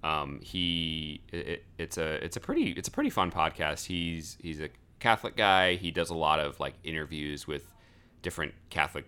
[0.03, 3.85] Um, he it, it's a it's a pretty it's a pretty fun podcast.
[3.85, 5.75] He's he's a Catholic guy.
[5.75, 7.73] He does a lot of like interviews with
[8.21, 9.05] different Catholic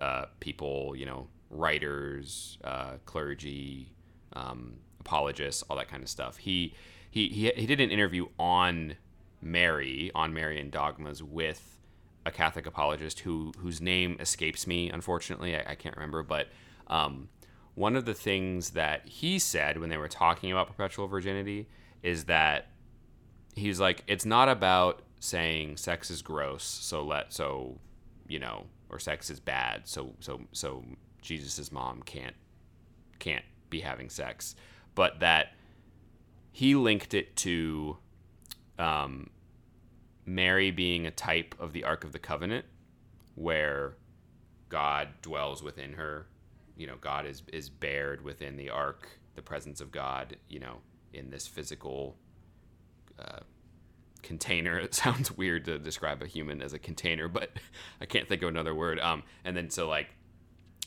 [0.00, 0.94] uh, people.
[0.96, 3.92] You know, writers, uh, clergy,
[4.34, 6.36] um, apologists, all that kind of stuff.
[6.38, 6.74] He
[7.10, 8.96] he he, he did an interview on
[9.42, 11.78] Mary on Marian dogmas with
[12.24, 14.90] a Catholic apologist who whose name escapes me.
[14.90, 16.22] Unfortunately, I, I can't remember.
[16.22, 16.48] But
[16.86, 17.28] um,
[17.74, 21.68] one of the things that he said when they were talking about perpetual virginity
[22.02, 22.68] is that
[23.54, 27.78] he's like, it's not about saying sex is gross, so let so
[28.26, 30.84] you know, or sex is bad, so so so
[31.22, 32.36] Jesus's mom can't
[33.18, 34.54] can't be having sex,
[34.94, 35.54] but that
[36.52, 37.96] he linked it to
[38.78, 39.30] um,
[40.26, 42.64] Mary being a type of the Ark of the Covenant,
[43.34, 43.94] where
[44.68, 46.26] God dwells within her.
[46.80, 50.36] You know, God is is bared within the Ark, the presence of God.
[50.48, 50.78] You know,
[51.12, 52.16] in this physical
[53.18, 53.40] uh,
[54.22, 54.78] container.
[54.90, 57.50] It sounds weird to describe a human as a container, but
[58.00, 58.98] I can't think of another word.
[58.98, 60.08] Um, and then so like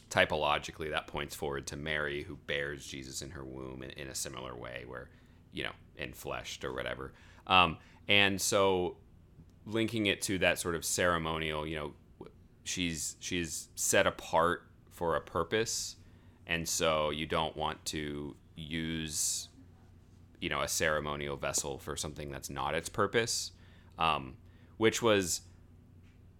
[0.10, 4.16] typologically, that points forward to Mary, who bears Jesus in her womb in, in a
[4.16, 5.10] similar way, where
[5.52, 7.14] you know, enfleshed or whatever.
[7.46, 7.78] Um,
[8.08, 8.98] and so
[9.68, 11.94] linking it to that sort of ceremonial, you know,
[12.64, 15.98] she's she's set apart for a purpose,
[16.48, 19.50] and so you don't want to use
[20.40, 23.52] you know a ceremonial vessel for something that's not its purpose,
[23.98, 24.36] um,
[24.78, 25.42] which was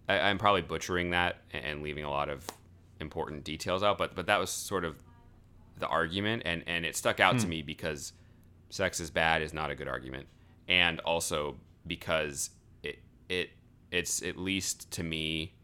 [0.08, 2.46] I, I'm probably butchering that and leaving a lot of
[3.00, 5.02] important details out, but but that was sort of
[5.78, 8.12] the argument, and and it stuck out to me because
[8.70, 10.26] sex is bad is not a good argument,
[10.68, 12.50] and also because
[12.82, 13.50] it it
[13.90, 15.54] it's at least to me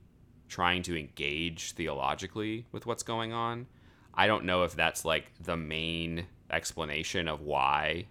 [0.50, 3.66] trying to engage theologically with what's going on.
[4.12, 8.06] I don't know if that's like the main explanation of why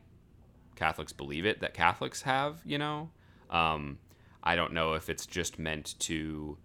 [0.75, 3.11] Catholics believe it that Catholics have, you know.
[3.49, 3.99] Um,
[4.41, 6.57] I don't know if it's just meant to,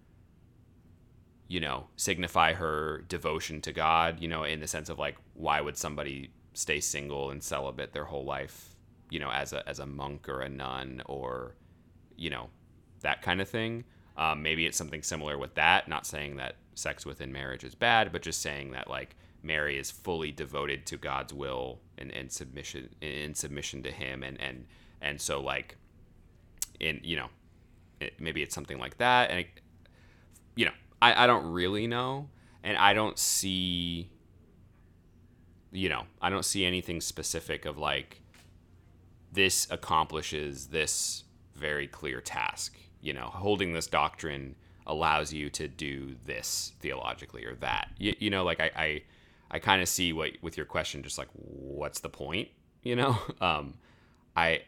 [1.49, 5.59] you know, signify her devotion to God, you know, in the sense of like, why
[5.59, 8.77] would somebody stay single and celibate their whole life,
[9.09, 11.55] you know, as a as a monk or a nun or,
[12.15, 12.49] you know,
[13.01, 13.83] that kind of thing.
[14.17, 15.87] Um, maybe it's something similar with that.
[15.87, 19.91] Not saying that sex within marriage is bad, but just saying that like Mary is
[19.91, 24.65] fully devoted to God's will and, and submission in submission to Him, and and
[25.01, 25.77] and so like,
[26.79, 27.27] in you know,
[27.99, 29.47] it, maybe it's something like that, and it,
[30.55, 32.29] you know, I I don't really know,
[32.63, 34.09] and I don't see.
[35.71, 38.21] You know, I don't see anything specific of like
[39.33, 42.77] this accomplishes this very clear task.
[43.05, 44.55] You know, holding this doctrine
[44.87, 47.91] allows you to do this theologically or that.
[47.99, 49.01] You, you know, like I, I,
[49.51, 52.49] I kind of see what with your question, just like what's the point?
[52.81, 53.75] You know, um,
[54.35, 54.63] I,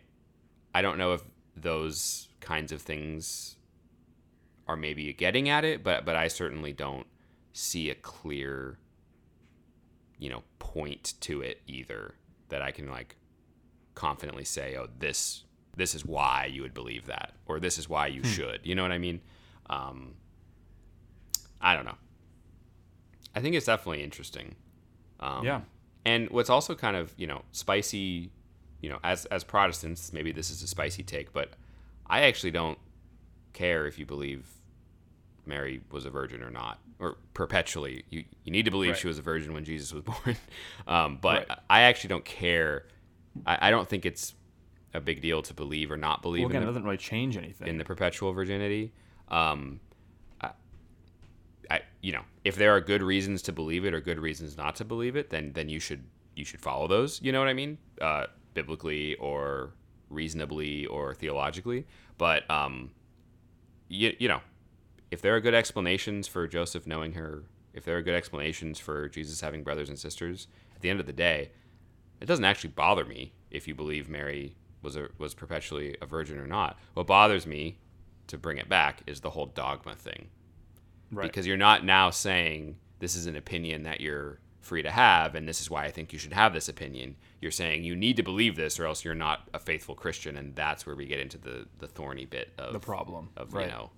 [0.75, 1.23] I don't know if
[1.55, 3.55] those kinds of things
[4.67, 7.07] are maybe getting at it, but but I certainly don't
[7.53, 8.77] see a clear,
[10.19, 12.13] you know, point to it either
[12.49, 13.15] that I can like
[13.95, 15.43] confidently say, oh, this
[15.77, 18.59] this is why you would believe that, or this is why you should.
[18.63, 19.21] You know what I mean?
[19.69, 20.15] Um,
[21.61, 21.97] I don't know.
[23.35, 24.55] I think it's definitely interesting.
[25.19, 25.61] Um, Yeah.
[26.05, 28.31] And what's also kind of you know spicy,
[28.81, 31.51] you know, as as Protestants, maybe this is a spicy take, but
[32.07, 32.77] I actually don't
[33.53, 34.45] care if you believe
[35.45, 38.05] Mary was a virgin or not, or perpetually.
[38.09, 38.99] You you need to believe Right.
[38.99, 40.37] she was a virgin when Jesus was born.
[40.87, 41.59] um, but Right.
[41.69, 42.85] I actually don't care.
[43.45, 44.33] I, I don't think it's
[44.97, 46.97] a big deal to believe or not believe Well, again, in it the doesn't really
[46.97, 47.67] change anything.
[47.67, 48.91] in the perpetual virginity.
[49.29, 49.79] Um,
[50.41, 50.51] I,
[51.69, 54.75] I, you know, if there are good reasons to believe it or good reasons not
[54.77, 56.03] to believe it, then then you should
[56.35, 57.21] you should follow those.
[57.21, 57.77] You know what I mean?
[58.01, 59.71] Uh, biblically or
[60.09, 61.85] reasonably or theologically.
[62.17, 62.91] But um,
[63.87, 64.41] you you know,
[65.11, 69.07] if there are good explanations for Joseph knowing her, if there are good explanations for
[69.09, 71.51] Jesus having brothers and sisters, at the end of the day,
[72.19, 76.37] it doesn't actually bother me if you believe Mary was a, was perpetually a virgin
[76.37, 76.77] or not.
[76.93, 77.77] What bothers me,
[78.27, 80.29] to bring it back, is the whole dogma thing.
[81.11, 81.27] right.
[81.27, 85.47] Because you're not now saying this is an opinion that you're free to have, and
[85.47, 87.15] this is why I think you should have this opinion.
[87.41, 90.55] You're saying you need to believe this, or else you're not a faithful Christian, and
[90.55, 93.29] that's where we get into the the thorny bit of the problem.
[93.37, 93.65] of right.
[93.65, 93.91] you know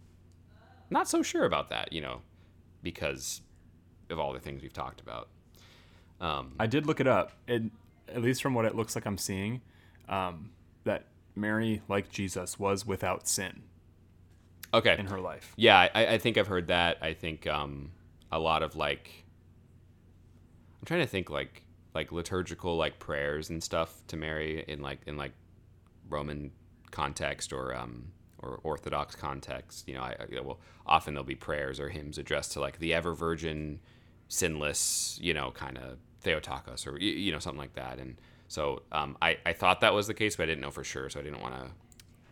[0.92, 2.22] not so sure about that you know
[2.82, 3.42] because
[4.10, 5.30] of all the things we've talked about
[6.22, 7.32] um, I did look it up.
[7.48, 7.72] and
[8.08, 9.62] at least from what it looks like I'm seeing,
[10.08, 10.52] um,
[11.36, 13.64] Mary, like Jesus, was without sin
[14.74, 14.96] okay.
[14.98, 15.54] in her life.
[15.56, 16.98] yeah I, I think i've heard that.
[17.02, 17.92] I think um,
[18.32, 19.26] a lot of like
[20.80, 21.64] i'm trying to think like
[21.96, 25.34] like liturgical like prayers and stuff to mary in like in like
[26.08, 26.52] roman
[26.92, 29.88] context or um or orthodox context.
[29.88, 32.94] You know i, I well often there'll be prayers or hymns addressed to like the
[32.94, 33.80] ever virgin
[34.28, 38.00] sinless you know kind of theotokos or you know something like that.
[38.00, 38.18] And
[38.50, 41.10] so um, I, I thought that was the case but i didn't know for sure
[41.10, 41.68] so i didn't want to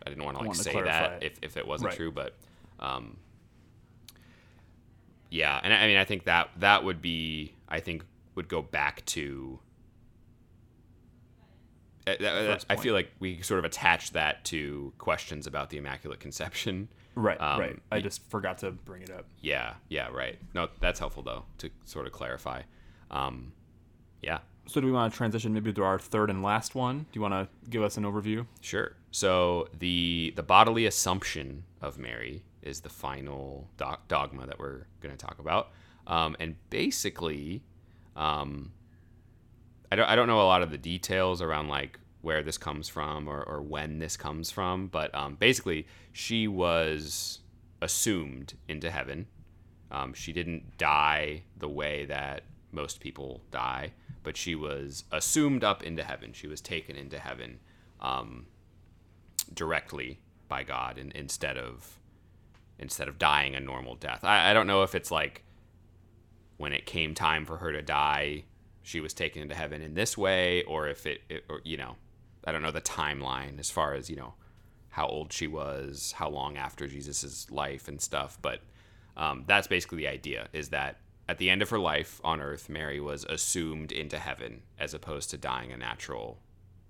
[0.04, 1.32] i didn't want to like say that it.
[1.42, 1.96] if, if it wasn't Right.
[1.96, 2.34] true but
[2.80, 3.16] um,
[5.30, 8.04] yeah and I, I mean i think that that would be i think
[8.34, 9.58] would go back to
[12.06, 15.76] Uh, that- that- I feel like we sort of attach that to questions about the
[15.76, 16.88] Immaculate Conception.
[17.14, 17.78] Right, Um, right.
[17.92, 19.26] I just forgot to bring it up.
[19.42, 20.38] Yeah, yeah, right.
[20.54, 22.62] No, that's helpful though to sort of clarify.
[23.10, 23.52] Um,
[24.22, 24.38] yeah,
[24.68, 26.98] So do we want to transition maybe to our third and last one?
[26.98, 28.46] Do you want to give us an overview?
[28.60, 28.92] sure.
[29.10, 35.16] So the the bodily assumption of Mary is the final doc- dogma that we're going
[35.16, 35.70] to talk about,
[36.06, 37.62] um, and basically,
[38.14, 38.72] um,
[39.90, 42.88] I don't I don't know a lot of the details around like where this comes
[42.90, 47.38] from or, or when this comes from, but um, basically she was
[47.80, 49.26] assumed into heaven.
[49.90, 52.42] Um, she didn't die the way that
[52.72, 53.92] most people die,
[54.28, 56.34] but she was assumed up into heaven.
[56.34, 57.60] She was taken into heaven
[57.98, 58.44] um,
[59.54, 61.98] directly by God, and instead of
[62.78, 64.22] instead of dying a normal death.
[64.24, 65.44] I, I don't know if it's like
[66.58, 68.44] when it came time for her to die,
[68.82, 71.96] she was taken into heaven in this way, or if it, it or, you know,
[72.44, 74.34] I don't know the timeline as far as you know
[74.90, 78.36] how old she was, how long after Jesus's life and stuff.
[78.42, 78.60] But
[79.16, 80.98] um, that's basically the idea: is that
[81.28, 85.28] at the end of her life on Earth, Mary was assumed into heaven as opposed
[85.30, 86.40] to dying a natural,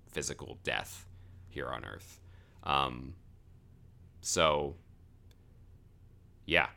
[0.07, 1.05] physical death
[1.49, 2.21] here on Earth.
[2.63, 3.15] Um,
[4.21, 4.75] so,
[6.45, 6.67] yeah.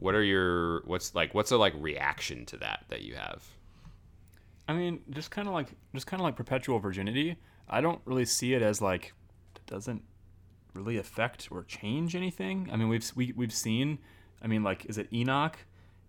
[0.00, 3.44] What are your what's like what's a like reaction to that that you have?
[4.68, 7.36] I mean, just kind of like just kind of like perpetual virginity.
[7.68, 9.14] I don't really see it as like
[9.54, 10.02] it doesn't
[10.74, 12.68] really affect or change anything.
[12.70, 13.98] I mean, we've we, we've seen.
[14.42, 15.56] I mean, like, is it Enoch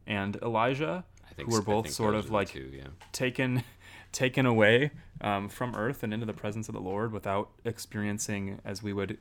[0.07, 1.03] and Elijah
[1.37, 2.87] who were both sort of like two, yeah.
[3.11, 3.63] taken
[4.11, 4.91] taken away
[5.21, 9.17] um, from earth and into the presence of the Lord without experiencing as we would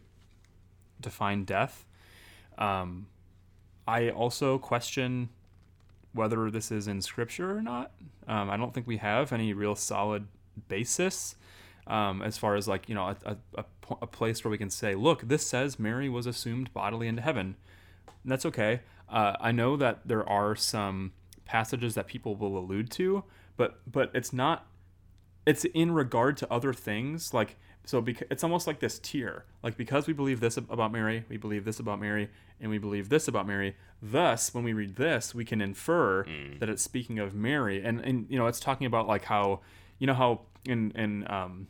[1.00, 1.84] define death.
[2.56, 3.08] Um,
[3.86, 5.28] I also question
[6.12, 7.92] whether this is in scripture or not.
[8.26, 10.26] Um, I don't think we have any real solid
[10.68, 11.36] basis
[11.86, 13.64] um, as far as like you know a, a, a,
[14.02, 17.56] a place where we can say, look, this says Mary was assumed bodily into heaven.
[18.22, 18.80] And that's okay.
[19.08, 21.12] Uh, I know that there are some
[21.44, 23.24] passages that people will allude to,
[23.56, 24.66] but but it's not.
[25.46, 28.00] It's in regard to other things, like so.
[28.00, 31.64] Because it's almost like this tier, like because we believe this about Mary, we believe
[31.64, 32.28] this about Mary,
[32.60, 33.76] and we believe this about Mary.
[34.02, 36.24] Thus, when we read this, we can infer
[36.58, 39.60] that it's speaking of Mary, and and you know, it's talking about like how
[39.98, 41.68] you know how in in um,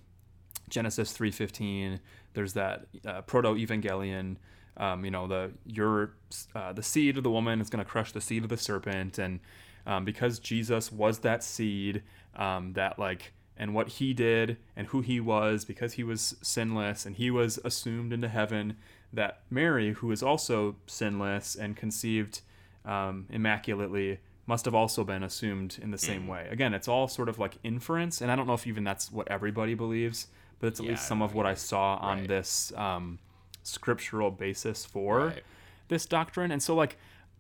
[0.70, 2.00] Genesis three fifteen.
[2.32, 4.36] There's that uh, proto evangelion.
[4.78, 6.12] Um, you know the your
[6.54, 9.18] uh, the seed of the woman is going to crush the seed of the serpent,
[9.18, 9.40] and
[9.86, 12.02] um, because Jesus was that seed,
[12.34, 17.06] um, that like and what he did and who he was, because he was sinless
[17.06, 18.76] and he was assumed into heaven.
[19.12, 22.42] That Mary, who is also sinless and conceived
[22.84, 26.48] um, immaculately, must have also been assumed in the same way.
[26.50, 29.28] Again, it's all sort of like inference, and I don't know if even that's what
[29.28, 30.26] everybody believes,
[30.58, 32.28] but it's at Yeah, least some of what I saw on Right.
[32.28, 33.18] this um,
[33.66, 35.42] scriptural basis for Right.
[35.88, 36.50] this doctrine.
[36.50, 36.96] And so, like,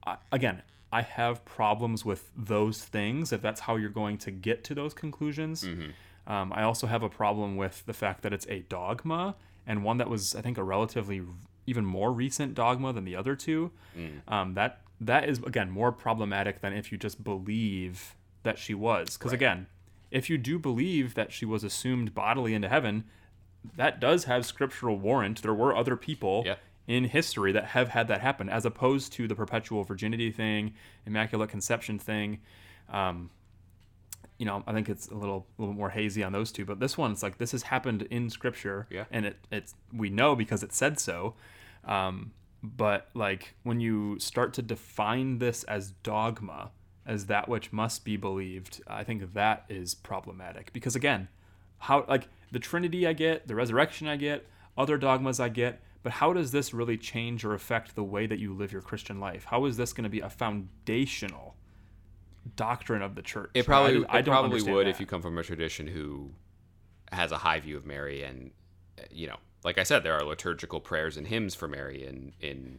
[0.06, 0.62] I, again,
[0.92, 4.94] I have problems with those things if that's how you're going to get to those
[4.94, 5.64] conclusions.
[5.64, 6.32] Mm-hmm.
[6.32, 9.96] Um, I also have a problem with the fact that it's a dogma and one
[9.98, 11.22] that was, I think, a relatively
[11.66, 13.72] even more recent dogma than the other two.
[13.98, 14.32] Mm.
[14.32, 18.14] Um, that that is again more problematic than if you just believe
[18.44, 19.16] that she was.
[19.16, 19.36] Because Right.
[19.38, 19.66] again,
[20.10, 23.04] if you do believe that she was assumed bodily into heaven,
[23.76, 25.42] that does have scriptural warrant.
[25.42, 26.56] There were other people Yeah.
[26.86, 31.50] in history that have had that happen, as opposed to the perpetual virginity thing, immaculate
[31.50, 32.38] conception thing.
[32.88, 33.30] Um,
[34.38, 36.98] you know, I think it's a little, little more hazy on those two, but this
[36.98, 39.04] one, it's like this has happened in scripture, Yeah.
[39.10, 41.34] and it, it's we know because it said so.
[41.84, 46.70] Um, but like when you start to define this as dogma,
[47.06, 51.28] as that which must be believed, I think that is problematic because again,
[51.78, 56.12] how like the Trinity I get, the resurrection I get, other dogmas I get, but
[56.12, 59.44] how does this really change or affect the way that you live your Christian life?
[59.44, 61.56] How is this going to be a foundational
[62.54, 63.50] doctrine of the church?
[63.54, 64.90] It probably I, I it probably would that.
[64.90, 66.30] if you come from a tradition who
[67.12, 68.52] has a high view of Mary and
[69.10, 72.78] you know, like I said, there are liturgical prayers and hymns for Mary in in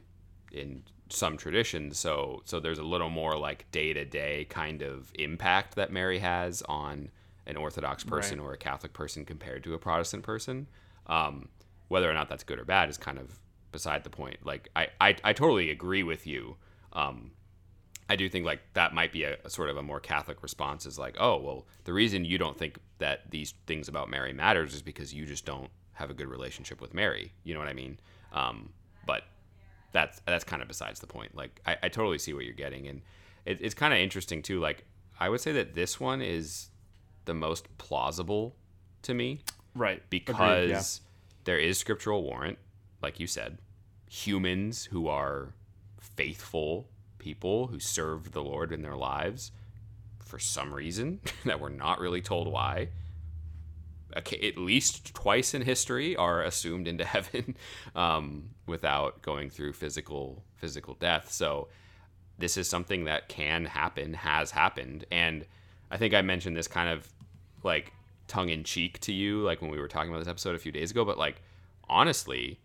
[0.51, 1.99] in some traditions.
[1.99, 6.19] So so there's a little more like day to day kind of impact that Mary
[6.19, 7.09] has on
[7.47, 8.47] an Orthodox person Right.
[8.47, 10.67] or a Catholic person compared to a Protestant person.
[11.07, 11.49] Um,
[11.87, 13.39] whether or not that's good or bad is kind of
[13.71, 14.45] beside the point.
[14.45, 16.57] Like I I, I totally agree with you.
[16.93, 17.31] Um,
[18.09, 20.85] I do think like that might be a, a sort of a more Catholic response
[20.85, 24.73] is like, oh, well, the reason you don't think that these things about Mary matters
[24.73, 27.33] is because you just don't have a good relationship with Mary.
[27.43, 27.99] You know what I mean?
[28.33, 28.69] Um,
[29.05, 29.23] but
[29.93, 31.35] that's that's kind of besides the point.
[31.35, 33.01] Like I, I totally see what you're getting, and
[33.45, 34.59] it, it's kind of interesting too.
[34.59, 34.83] Like
[35.19, 36.69] I would say that this one is
[37.27, 38.55] the most plausible
[39.03, 39.41] to me.
[39.75, 40.01] Right.
[40.09, 40.81] because Agreed, yeah.
[41.43, 42.57] there is scriptural warrant,
[43.03, 43.59] like you said.
[44.09, 45.53] Humans who are
[45.99, 49.51] faithful people who served the Lord in their lives
[50.19, 52.89] for some reason that we're not really told why.
[54.15, 57.55] At least twice in history are assumed into heaven
[57.95, 61.31] um, without going through physical physical death.
[61.31, 61.67] So
[62.39, 65.45] this is something that can happen, has happened, and
[65.89, 67.07] I think I mentioned this kind of
[67.63, 67.93] like
[68.27, 70.71] tongue in cheek to you, like when we were talking about this episode a few
[70.71, 71.03] days ago.
[71.05, 71.41] But like,
[71.89, 72.59] honestly,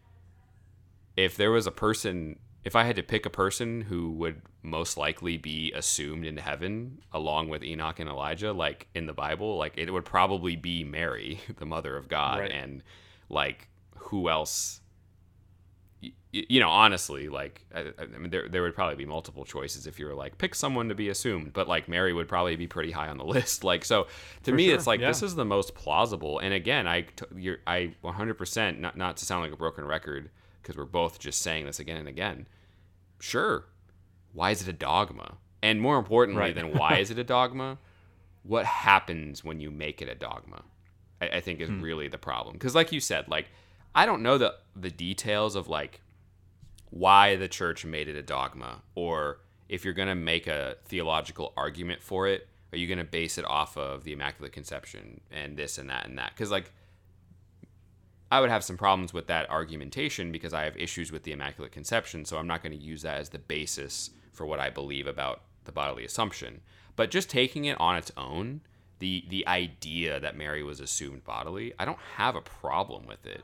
[1.16, 4.96] if there was a person, if I had to pick a person who would most
[4.96, 9.74] likely be assumed into heaven along with Enoch and Elijah, like in the Bible, like
[9.76, 12.50] it would probably be Mary, the mother of God, Right.
[12.50, 12.82] and
[13.28, 14.80] like who else?
[16.32, 19.98] You know, honestly, like I, I mean, there there would probably be multiple choices if
[20.00, 22.90] you were like pick someone to be assumed, but like Mary would probably be pretty
[22.90, 23.64] high on the list.
[23.64, 24.04] Like so,
[24.44, 25.08] to For me, sure, it's like yeah.
[25.08, 26.38] this is the most plausible.
[26.38, 30.30] And again, I you're, I 100% not not to sound like a broken record
[30.62, 32.48] because we're both just saying this again and again.
[33.20, 33.66] Sure,
[34.32, 35.36] why is it a dogma?
[35.62, 36.54] And more importantly Right.
[36.54, 37.78] than why is it a dogma,
[38.42, 40.62] what happens when you make it a dogma?
[41.20, 41.82] I, I think is Hmm.
[41.82, 42.54] really the problem.
[42.54, 43.50] Because like you said, like
[43.94, 46.00] I don't know the the details of like
[46.90, 49.38] why the church made it a dogma or
[49.68, 53.36] if you're going to make a theological argument for it are you going to base
[53.36, 56.32] it off of the immaculate conception and this and that and that?
[56.34, 56.72] Because like
[58.30, 61.70] i would have some problems with that argumentation because i have issues with the immaculate
[61.70, 65.06] conception so i'm not going to use that as the basis for what i believe
[65.06, 66.60] about the bodily assumption.
[66.96, 68.60] But just taking it on its own
[68.98, 73.42] the the idea that mary was assumed bodily i don't have a problem with it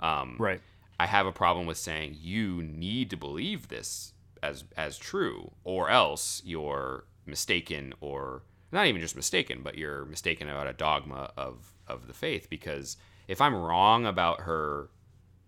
[0.00, 0.60] um, Right.
[0.98, 5.88] I have a problem with saying you need to believe this as as true, or
[5.90, 8.42] else you're mistaken, or
[8.72, 12.48] not even just mistaken, but you're mistaken about a dogma of of the faith.
[12.50, 12.96] Because
[13.28, 14.90] if I'm wrong about her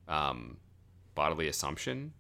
[0.08, 0.58] um,
[1.14, 2.12] bodily assumption,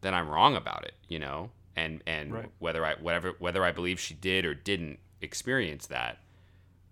[0.00, 1.50] then I'm wrong about it, you know.
[1.76, 2.50] And and Right.
[2.58, 6.18] whether I whatever whether I believe she did or didn't experience that,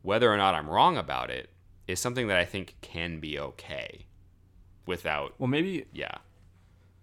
[0.03, 1.51] whether or not I'm wrong about it,
[1.87, 4.07] is something that I think can be okay
[4.87, 6.17] without Well, maybe yeah.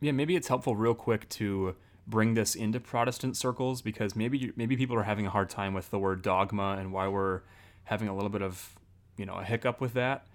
[0.01, 1.75] yeah, maybe it's helpful real quick to
[2.07, 5.91] bring this into Protestant circles because maybe maybe people are having a hard time with
[5.91, 7.41] the word dogma and why we're
[7.85, 8.75] having a little bit of
[9.17, 10.25] you know a hiccup with that.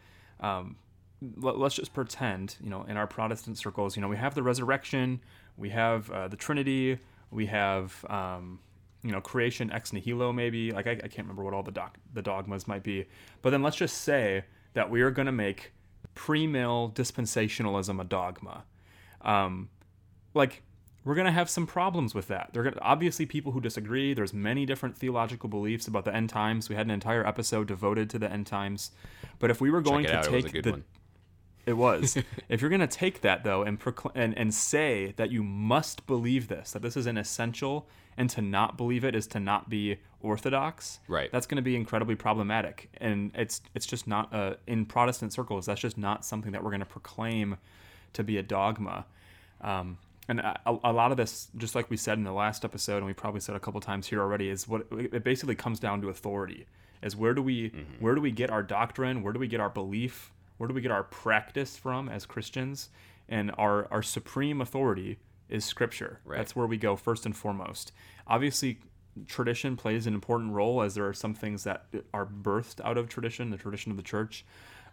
[0.41, 0.77] Um,
[1.37, 4.43] let, us just pretend you know in our Protestant circles, you know, we have the
[4.43, 5.21] resurrection,
[5.57, 6.99] we have uh, the Trinity,
[7.31, 8.61] we have um,
[9.03, 10.71] you know creation ex nihilo maybe.
[10.71, 13.07] Like I, I can't remember what all the doc, the dogmas might be,
[13.43, 15.73] but then let's just say that we are going to make
[16.15, 18.65] pre-mill dispensationalism a dogma
[19.23, 19.71] um,
[20.35, 20.63] like
[21.05, 22.51] we're gonna have some problems with that.
[22.53, 24.15] There are gonna, obviously people who disagree.
[24.15, 26.69] There's many different theological beliefs about the end times.
[26.69, 28.91] We had an entire episode devoted to the end times.
[29.39, 30.27] But if we were going it to out.
[30.27, 30.85] It take good the one.
[31.67, 32.17] it was.
[32.49, 36.07] if you're going to take that though and, procl- and and say that you must
[36.07, 37.87] believe this, that this is an essential,
[38.17, 40.99] and to not believe it is to not be orthodox.
[41.07, 41.31] Right.
[41.31, 45.67] That's going to be incredibly problematic, and it's it's just not uh, in Protestant circles.
[45.67, 47.57] That's just not something that we're going to proclaim
[48.15, 49.07] to be a dogma.
[49.61, 49.99] Um,
[50.29, 53.07] and a, a lot of this, just like we said in the last episode, and
[53.07, 56.09] we probably said a couple times here already, is what it basically comes down to
[56.09, 56.67] authority.
[57.03, 59.23] Is where do we where do we get our doctrine?
[59.23, 60.33] Where do we get our belief?
[60.57, 62.89] Where do we get our practice from as Christians?
[63.29, 65.19] And our our supreme authority
[65.51, 66.21] is Scripture.
[66.25, 66.39] Right.
[66.39, 67.93] That's where we go first and foremost.
[68.27, 68.79] Obviously,
[69.27, 73.09] tradition plays an important role, as there are some things that are birthed out of
[73.09, 74.45] tradition, the tradition of the church.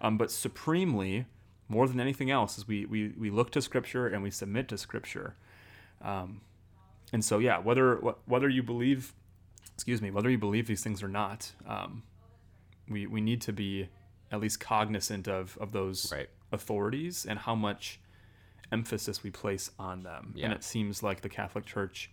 [0.01, 1.26] Um, but supremely,
[1.67, 4.78] more than anything else, is we, we we look to Scripture and we submit to
[4.78, 5.36] Scripture.
[6.01, 6.41] Um,
[7.13, 9.13] and so, yeah, whether wh- whether you believe,
[9.76, 12.03] excuse me, whether you believe these things or not, um,
[12.89, 13.89] we we need to be
[14.32, 16.30] at least cognizant of of those Right.
[16.51, 17.99] authorities and how much
[18.72, 20.34] emphasis we place on them.
[20.36, 20.45] Yeah.
[20.45, 22.09] And it seems like the Catholic Church,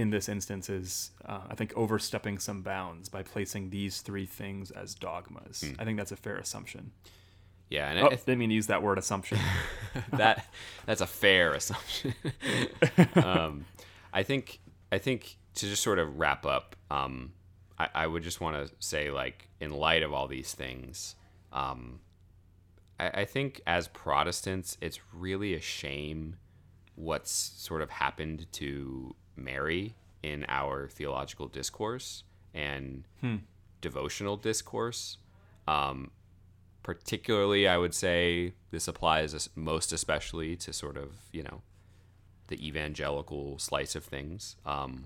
[0.00, 4.70] in this instance, is uh, I think overstepping some bounds by placing these three things
[4.70, 5.64] as dogmas.
[5.78, 6.92] I think that's a fair assumption.
[7.68, 9.38] Yeah, and Oh, I, didn't mean to use that word assumption.
[10.12, 10.46] that
[10.86, 12.14] that's a fair assumption.
[13.14, 13.64] um,
[14.12, 14.58] I think
[14.90, 17.32] I think to just sort of wrap up, um,
[17.78, 21.14] I, I would just want to say like in light of all these things,
[21.52, 22.00] um,
[22.98, 26.36] I, I think as Protestants, it's really a shame
[26.96, 32.24] what's sort of happened to Mary in our theological discourse
[32.54, 33.04] and
[33.80, 35.18] devotional discourse.
[35.66, 36.10] Um,
[36.82, 41.62] particularly, I would say this applies most especially to sort of you know
[42.48, 44.56] the evangelical slice of things.
[44.66, 45.04] Um,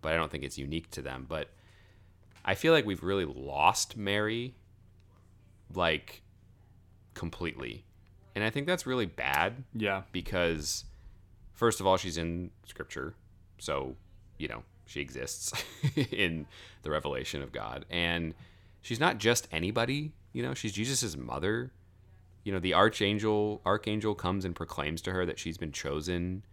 [0.00, 1.26] but I don't think it's unique to them.
[1.28, 1.48] But
[2.44, 4.54] I feel like we've really lost Mary,
[5.74, 6.22] like
[7.14, 7.84] completely.
[8.34, 10.02] And I think that's really bad Yeah.
[10.12, 10.84] because
[11.52, 13.14] first of all she's in scripture
[13.58, 13.96] so
[14.38, 15.52] you know she exists
[16.10, 16.46] in
[16.82, 17.84] the revelation of god.
[17.90, 18.34] And
[18.82, 21.72] she's not just anybody you know she's Jesus's mother.
[22.44, 26.44] You know the archangel archangel comes and proclaims to her that she's been chosen.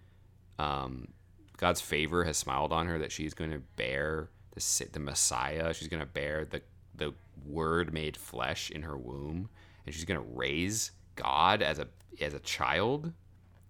[0.57, 1.09] Um,
[1.57, 5.73] god's favor has smiled on her that she's going to bear the, the messiah.
[5.73, 6.61] She's going to bear the,
[6.95, 7.13] the
[7.45, 9.49] word made flesh in her womb.
[9.85, 11.87] And she's going to raise god as a
[12.21, 13.11] as a child.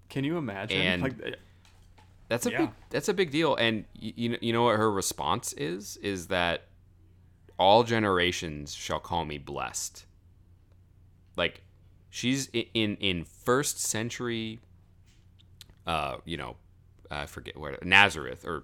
[0.10, 0.82] Can you imagine?
[0.82, 1.36] And- like,
[2.32, 2.58] that's a Yeah.
[2.60, 5.98] big that's a big deal and you, you know you know what her response is
[5.98, 6.68] is that
[7.60, 10.06] all generations shall call me blessed
[11.36, 11.62] like
[12.10, 14.60] she's in in first century
[15.86, 16.56] uh you know
[17.10, 18.64] i forget where Nazareth or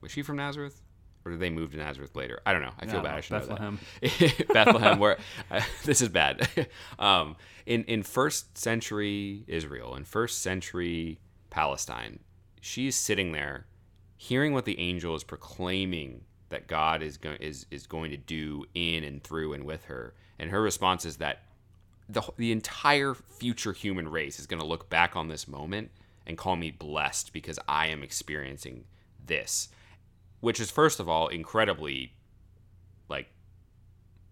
[0.00, 0.80] was she from Nazareth
[1.24, 3.32] or did they move to Nazareth later I don't know I feel bad I should
[3.32, 3.48] know that.
[3.48, 3.78] Bethlehem.
[4.54, 5.18] Bethlehem, where
[5.50, 6.48] uh, this is bad.
[6.98, 7.36] um,
[7.66, 11.18] in in first century Israel, in first century
[11.50, 12.20] Palestine,
[12.60, 13.66] she's sitting there,
[14.16, 18.64] hearing what the angel is proclaiming that God is going is is going to do
[18.74, 21.42] in and through and with her, and her response is that
[22.08, 25.90] the the entire future human race is going to look back on this moment
[26.26, 28.84] and call me blessed because I am experiencing
[29.24, 29.68] this,
[30.40, 32.12] which is first of all incredibly
[33.08, 33.28] like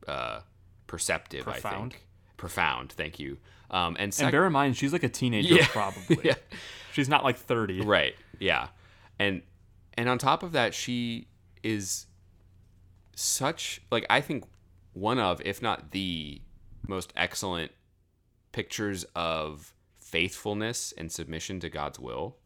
[0.07, 0.41] uh,
[0.87, 1.47] perceptive.
[1.49, 1.93] I Profound.
[1.93, 2.05] think
[2.37, 2.93] profound.
[2.93, 3.39] Thank you.
[3.71, 5.67] Um, and and bear in mind, she's like a teenager, Yeah.
[5.71, 6.19] probably.
[6.25, 6.35] yeah,
[6.93, 7.83] She's not like 30.
[7.83, 8.69] right, yeah,
[9.19, 9.43] and
[9.95, 11.29] and on top of that, she
[11.63, 12.07] is
[13.15, 14.45] such like I think
[14.93, 16.41] one of, if not the
[16.87, 17.73] most excellent
[18.53, 22.37] pictures of faithfulness and submission to God's will.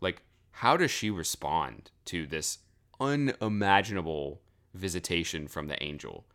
[0.00, 2.58] Like, how does she respond to this
[3.00, 4.40] unimaginable
[4.74, 6.26] visitation from the angel?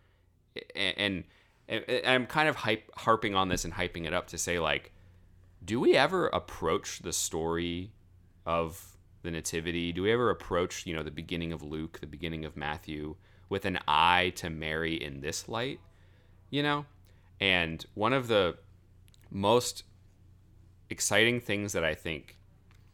[0.76, 1.24] And, and
[1.70, 4.92] I'm kind of hype, harping on this and hyping it up to say, like,
[5.64, 7.92] do we ever approach the story
[8.46, 9.92] of the nativity?
[9.92, 13.16] Do we ever approach, you know, the beginning of Luke, the beginning of Matthew,
[13.50, 15.80] with an eye to Mary in this light?
[16.50, 16.86] You know,
[17.40, 18.58] and one of the
[19.30, 19.84] most
[20.90, 22.38] exciting things that I think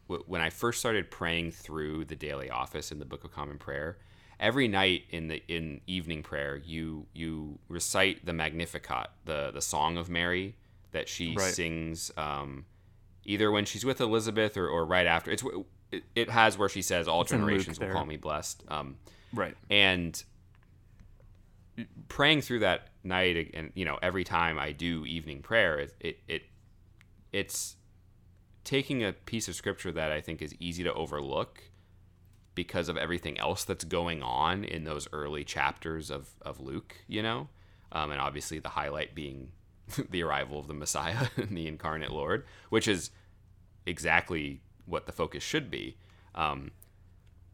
[0.06, 3.98] when I first started praying through the daily office in the Book of Common Prayer,
[4.38, 9.96] every night in the in evening prayer, you you recite the Magnificat, the the Song
[9.96, 10.56] of Mary
[10.92, 11.52] that she Right.
[11.54, 12.64] sings, um,
[13.24, 15.30] either when she's with Elizabeth or, or right after.
[15.30, 15.42] It's
[15.92, 18.96] it, it has where she says, "All Luke generations will call me blessed." Um,
[19.32, 19.56] Right.
[19.68, 20.22] and
[22.08, 26.18] praying through that night and you know every time i do evening prayer it, it
[26.26, 26.42] it
[27.32, 27.76] it's
[28.64, 31.62] taking a piece of scripture that i think is easy to overlook
[32.56, 37.22] because of everything else that's going on in those early chapters of of luke you
[37.22, 37.48] know?
[37.92, 39.52] Um, and obviously the highlight being
[40.10, 43.10] the arrival of the messiah and the incarnate lord which is
[43.86, 45.96] exactly what the focus should be.
[46.34, 46.72] Um,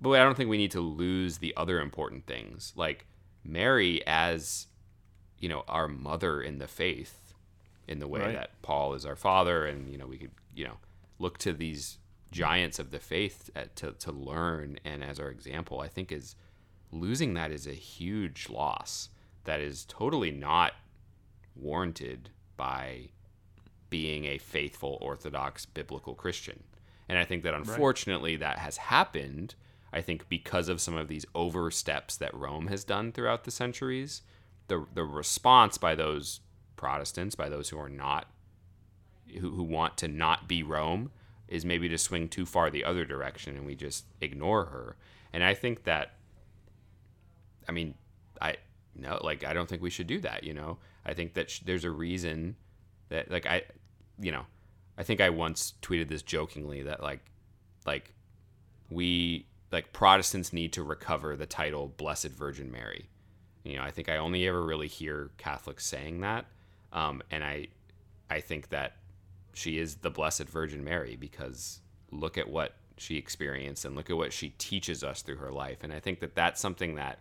[0.01, 3.07] but I don't think we need to lose the other important things, like
[3.45, 4.67] Mary as,
[5.39, 7.33] you know, our mother in the faith,
[7.87, 8.35] in the way Right.
[8.35, 10.79] that Paul is our father, and you know we could, you know,
[11.19, 11.99] look to these
[12.33, 15.81] giants of the faith at, to to learn and as our example.
[15.81, 16.35] I think is
[16.91, 19.11] losing that is a huge loss
[19.45, 20.73] that is totally not
[21.55, 23.11] warranted by
[23.91, 26.65] being a faithful Orthodox biblical Christian.
[27.09, 29.55] And I think that unfortunately that has happened.
[29.93, 34.23] I think because of some of these oversteps that Rome has done throughout the centuries,
[34.69, 36.41] the the response by those
[36.77, 38.29] Protestants, by those who are not
[39.39, 41.13] who, who want to not be Rome,
[41.49, 44.97] is maybe to swing too far the other direction and we just ignore her.
[45.33, 46.15] And I think that
[47.69, 47.95] I mean,
[48.41, 48.57] I
[48.95, 50.45] no, like I don't think we should do that.
[50.45, 52.57] You know, I think that sh- there's a reason
[53.09, 53.63] that like I,
[54.21, 54.47] you know,
[54.99, 57.21] I think I once tweeted this jokingly that like,
[57.87, 58.15] like
[58.91, 63.09] we like Protestants need to recover the title Blessed Virgin Mary.
[63.65, 66.47] You know, I think I only ever really hear Catholics saying that,
[66.93, 67.69] um, and I,
[68.29, 68.97] I think that
[69.55, 71.81] she is the Blessed Virgin Mary because
[72.11, 75.79] look at what she experienced and look at what she teaches us through her life,
[75.83, 77.19] and I think that that's something that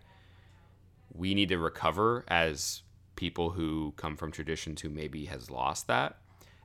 [1.13, 2.83] we need to recover as
[3.15, 6.17] people who come from traditions who maybe has lost that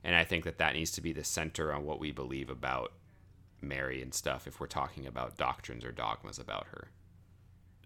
[0.03, 2.93] and i think that that needs to be the center on what we believe about
[3.61, 6.87] mary and stuff if we're talking about doctrines or dogmas about her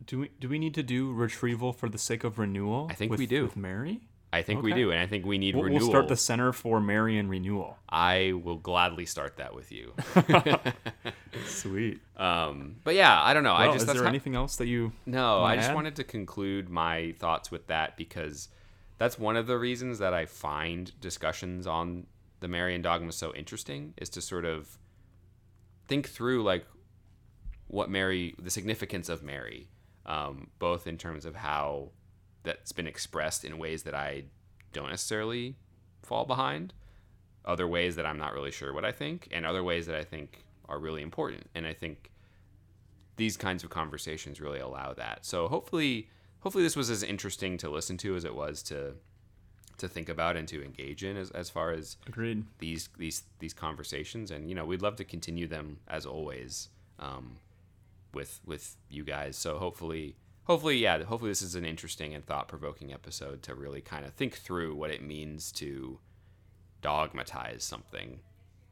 [0.06, 2.88] Do we do we need to do retrieval for the sake of renewal?
[2.90, 3.44] I think with, we do.
[3.44, 4.02] with Mary.
[4.34, 6.54] I think we do and i think we need We'll, renewal we'll start the Center
[6.54, 7.78] for Marian Renewal.
[7.90, 9.94] i will gladly start that with you
[11.46, 12.00] Sweet.
[12.18, 14.92] um, but yeah i don't know i just is that's there anything else that you?
[15.06, 15.76] No, I just add?
[15.76, 18.50] wanted to conclude my thoughts with that because
[18.98, 22.06] that's one of the reasons that I find discussions on
[22.40, 24.78] the Marian dogma so interesting is to sort of
[25.88, 26.66] think through like
[27.68, 29.70] what Mary, the significance of Mary,
[30.06, 31.90] um, both in terms of how
[32.44, 34.24] that's been expressed in ways that I
[34.74, 35.56] don't necessarily
[36.02, 36.74] fall behind,
[37.46, 40.04] other ways that I'm not really sure what I think, and other ways that I
[40.04, 41.50] think are really important.
[41.54, 42.12] And I think
[43.18, 45.26] these kinds of conversations really allow that.
[45.26, 48.96] So hopefully, hopefully this was as interesting to listen to as it was to
[49.78, 52.46] to think about and to engage in as, as far as Agreed.
[52.60, 56.70] these these these conversations and you know we'd love to continue them as always
[57.00, 57.38] um,
[58.14, 60.16] with with you guys so hopefully
[60.46, 64.36] hopefully yeah hopefully this is an interesting and thought-provoking episode to really kind of think
[64.36, 66.00] through what it means to
[66.82, 68.20] dogmatize something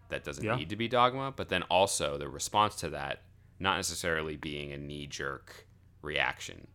[0.09, 0.55] that doesn't Yeah.
[0.55, 3.21] need to be dogma but then also the response to that
[3.59, 5.67] not necessarily being a knee-jerk
[6.01, 6.67] reaction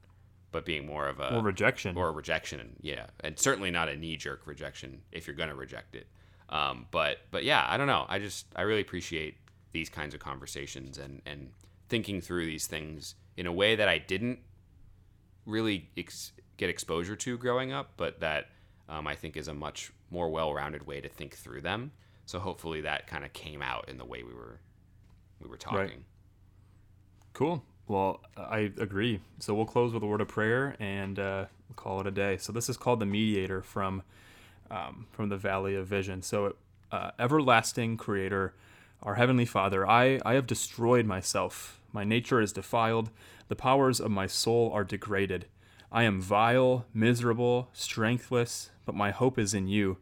[0.53, 1.97] but being more of a Or rejection.
[1.97, 5.97] or a rejection yeah and certainly not a knee-jerk rejection if you're going to reject
[5.97, 6.07] it
[6.51, 9.38] um, but but yeah i don't know i just i really appreciate
[9.72, 11.51] these kinds of conversations and and
[11.88, 14.38] thinking through these things in a way that i didn't
[15.47, 18.47] really ex- get exposure to growing up but that
[18.88, 21.90] um, i think is a much more well-rounded way to think through them
[22.26, 24.61] so hopefully that kind of came out in the way we were
[25.40, 25.99] we were talking Right.
[27.32, 27.64] Cool.
[27.88, 29.20] Well, I agree.
[29.40, 32.36] So we'll close with a word of prayer and uh, call it a day.
[32.38, 34.03] So this is called the mediator from
[34.70, 36.22] um, from the Valley of Vision.
[36.22, 36.55] So,
[36.90, 38.55] uh, everlasting Creator,
[39.05, 41.80] our heavenly Father, I I have destroyed myself.
[41.92, 43.11] My nature is defiled.
[43.48, 45.46] The powers of my soul are degraded.
[45.92, 49.98] I am vile, miserable, strengthless, but my hope is in you.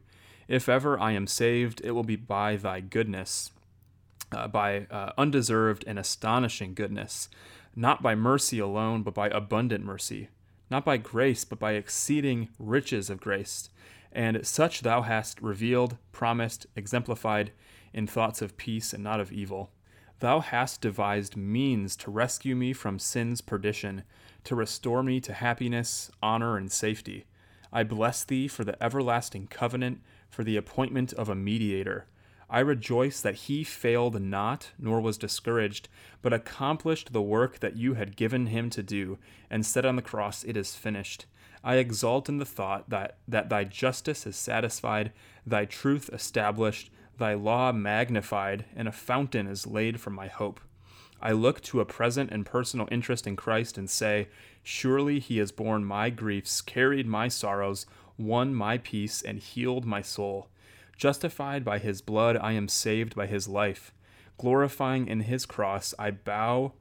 [0.48, 3.50] If ever I am saved, it will be by thy goodness
[4.34, 7.28] uh, by uh, undeserved and astonishing goodness,
[7.76, 10.28] not by mercy alone, but by abundant mercy,
[10.70, 13.68] not by grace, but by exceeding riches of grace.
[14.10, 17.52] And such thou hast revealed, promised, exemplified
[17.92, 19.70] in thoughts of peace and not of evil.
[20.20, 24.04] Thou hast devised means to rescue me from sin's perdition,
[24.44, 27.24] to restore me to happiness, honor, and safety.
[27.72, 32.06] I bless thee for the everlasting covenant, for the appointment of a mediator.
[32.48, 35.88] I rejoice that he failed not, nor was discouraged,
[36.20, 39.18] but accomplished the work that you had given him to do,
[39.50, 41.24] and said on the cross, It is finished.
[41.64, 45.12] I exult in the thought that, that thy justice is satisfied,
[45.46, 46.90] thy truth established,
[47.22, 50.58] thy law magnified, and a fountain is laid for my hope.
[51.20, 54.26] I look to a present and personal interest in Christ and say,
[54.64, 57.86] Surely he has borne my griefs, carried my sorrows,
[58.18, 60.48] won my peace, and healed my soul.
[60.96, 63.92] Justified by his blood, I am saved by his life.
[64.36, 66.72] Glorifying in his cross, I bow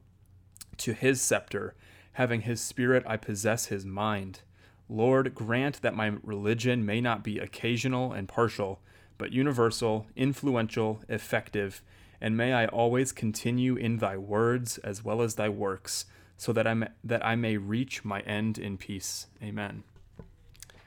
[0.78, 1.76] to his scepter.
[2.14, 4.40] Having his spirit, I possess his mind.
[4.88, 8.80] Lord, grant that my religion may not be occasional and partial,
[9.22, 11.80] but universal, influential, effective,
[12.20, 16.06] and may I always continue in thy words as well as thy works,
[16.36, 19.28] so that I may, that I may reach my end in peace.
[19.40, 19.84] Amen.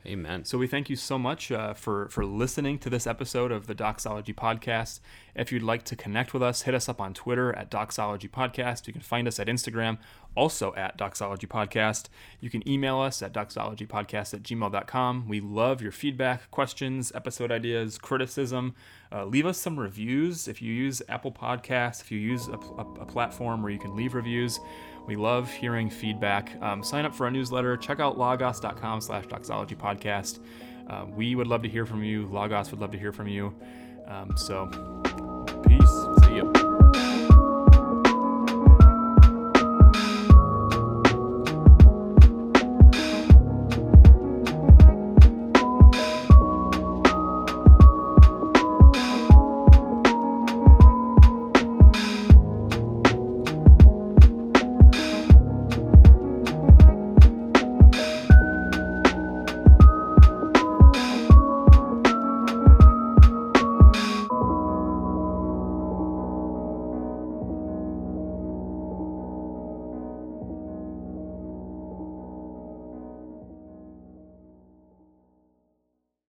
[0.06, 3.68] Amen So we thank you so much uh, for for listening to this episode of
[3.68, 5.00] the Doxology Podcast.
[5.36, 8.88] If you'd like to connect with us, hit us up on Twitter at Doxology Podcast.
[8.88, 9.98] You can find us at Instagram,
[10.36, 12.08] also at Doxology Podcast.
[12.40, 15.28] You can email us at doxologypodcast at gmail.com.
[15.28, 18.76] We love your feedback, questions, episode ideas, criticism.
[19.12, 22.94] Uh, leave us some reviews if you use Apple Podcasts, if you use a, a,
[23.02, 24.60] a platform where you can leave reviews.
[25.06, 26.60] We love hearing feedback.
[26.62, 27.78] Um, sign up for our newsletter.
[27.78, 30.40] Check out logos.com slash doxology podcast.
[30.88, 32.28] Uh, we would love to hear from you.
[32.28, 33.54] Logos would love to hear from you.
[34.08, 34.68] Um, so,
[35.68, 36.25] peace.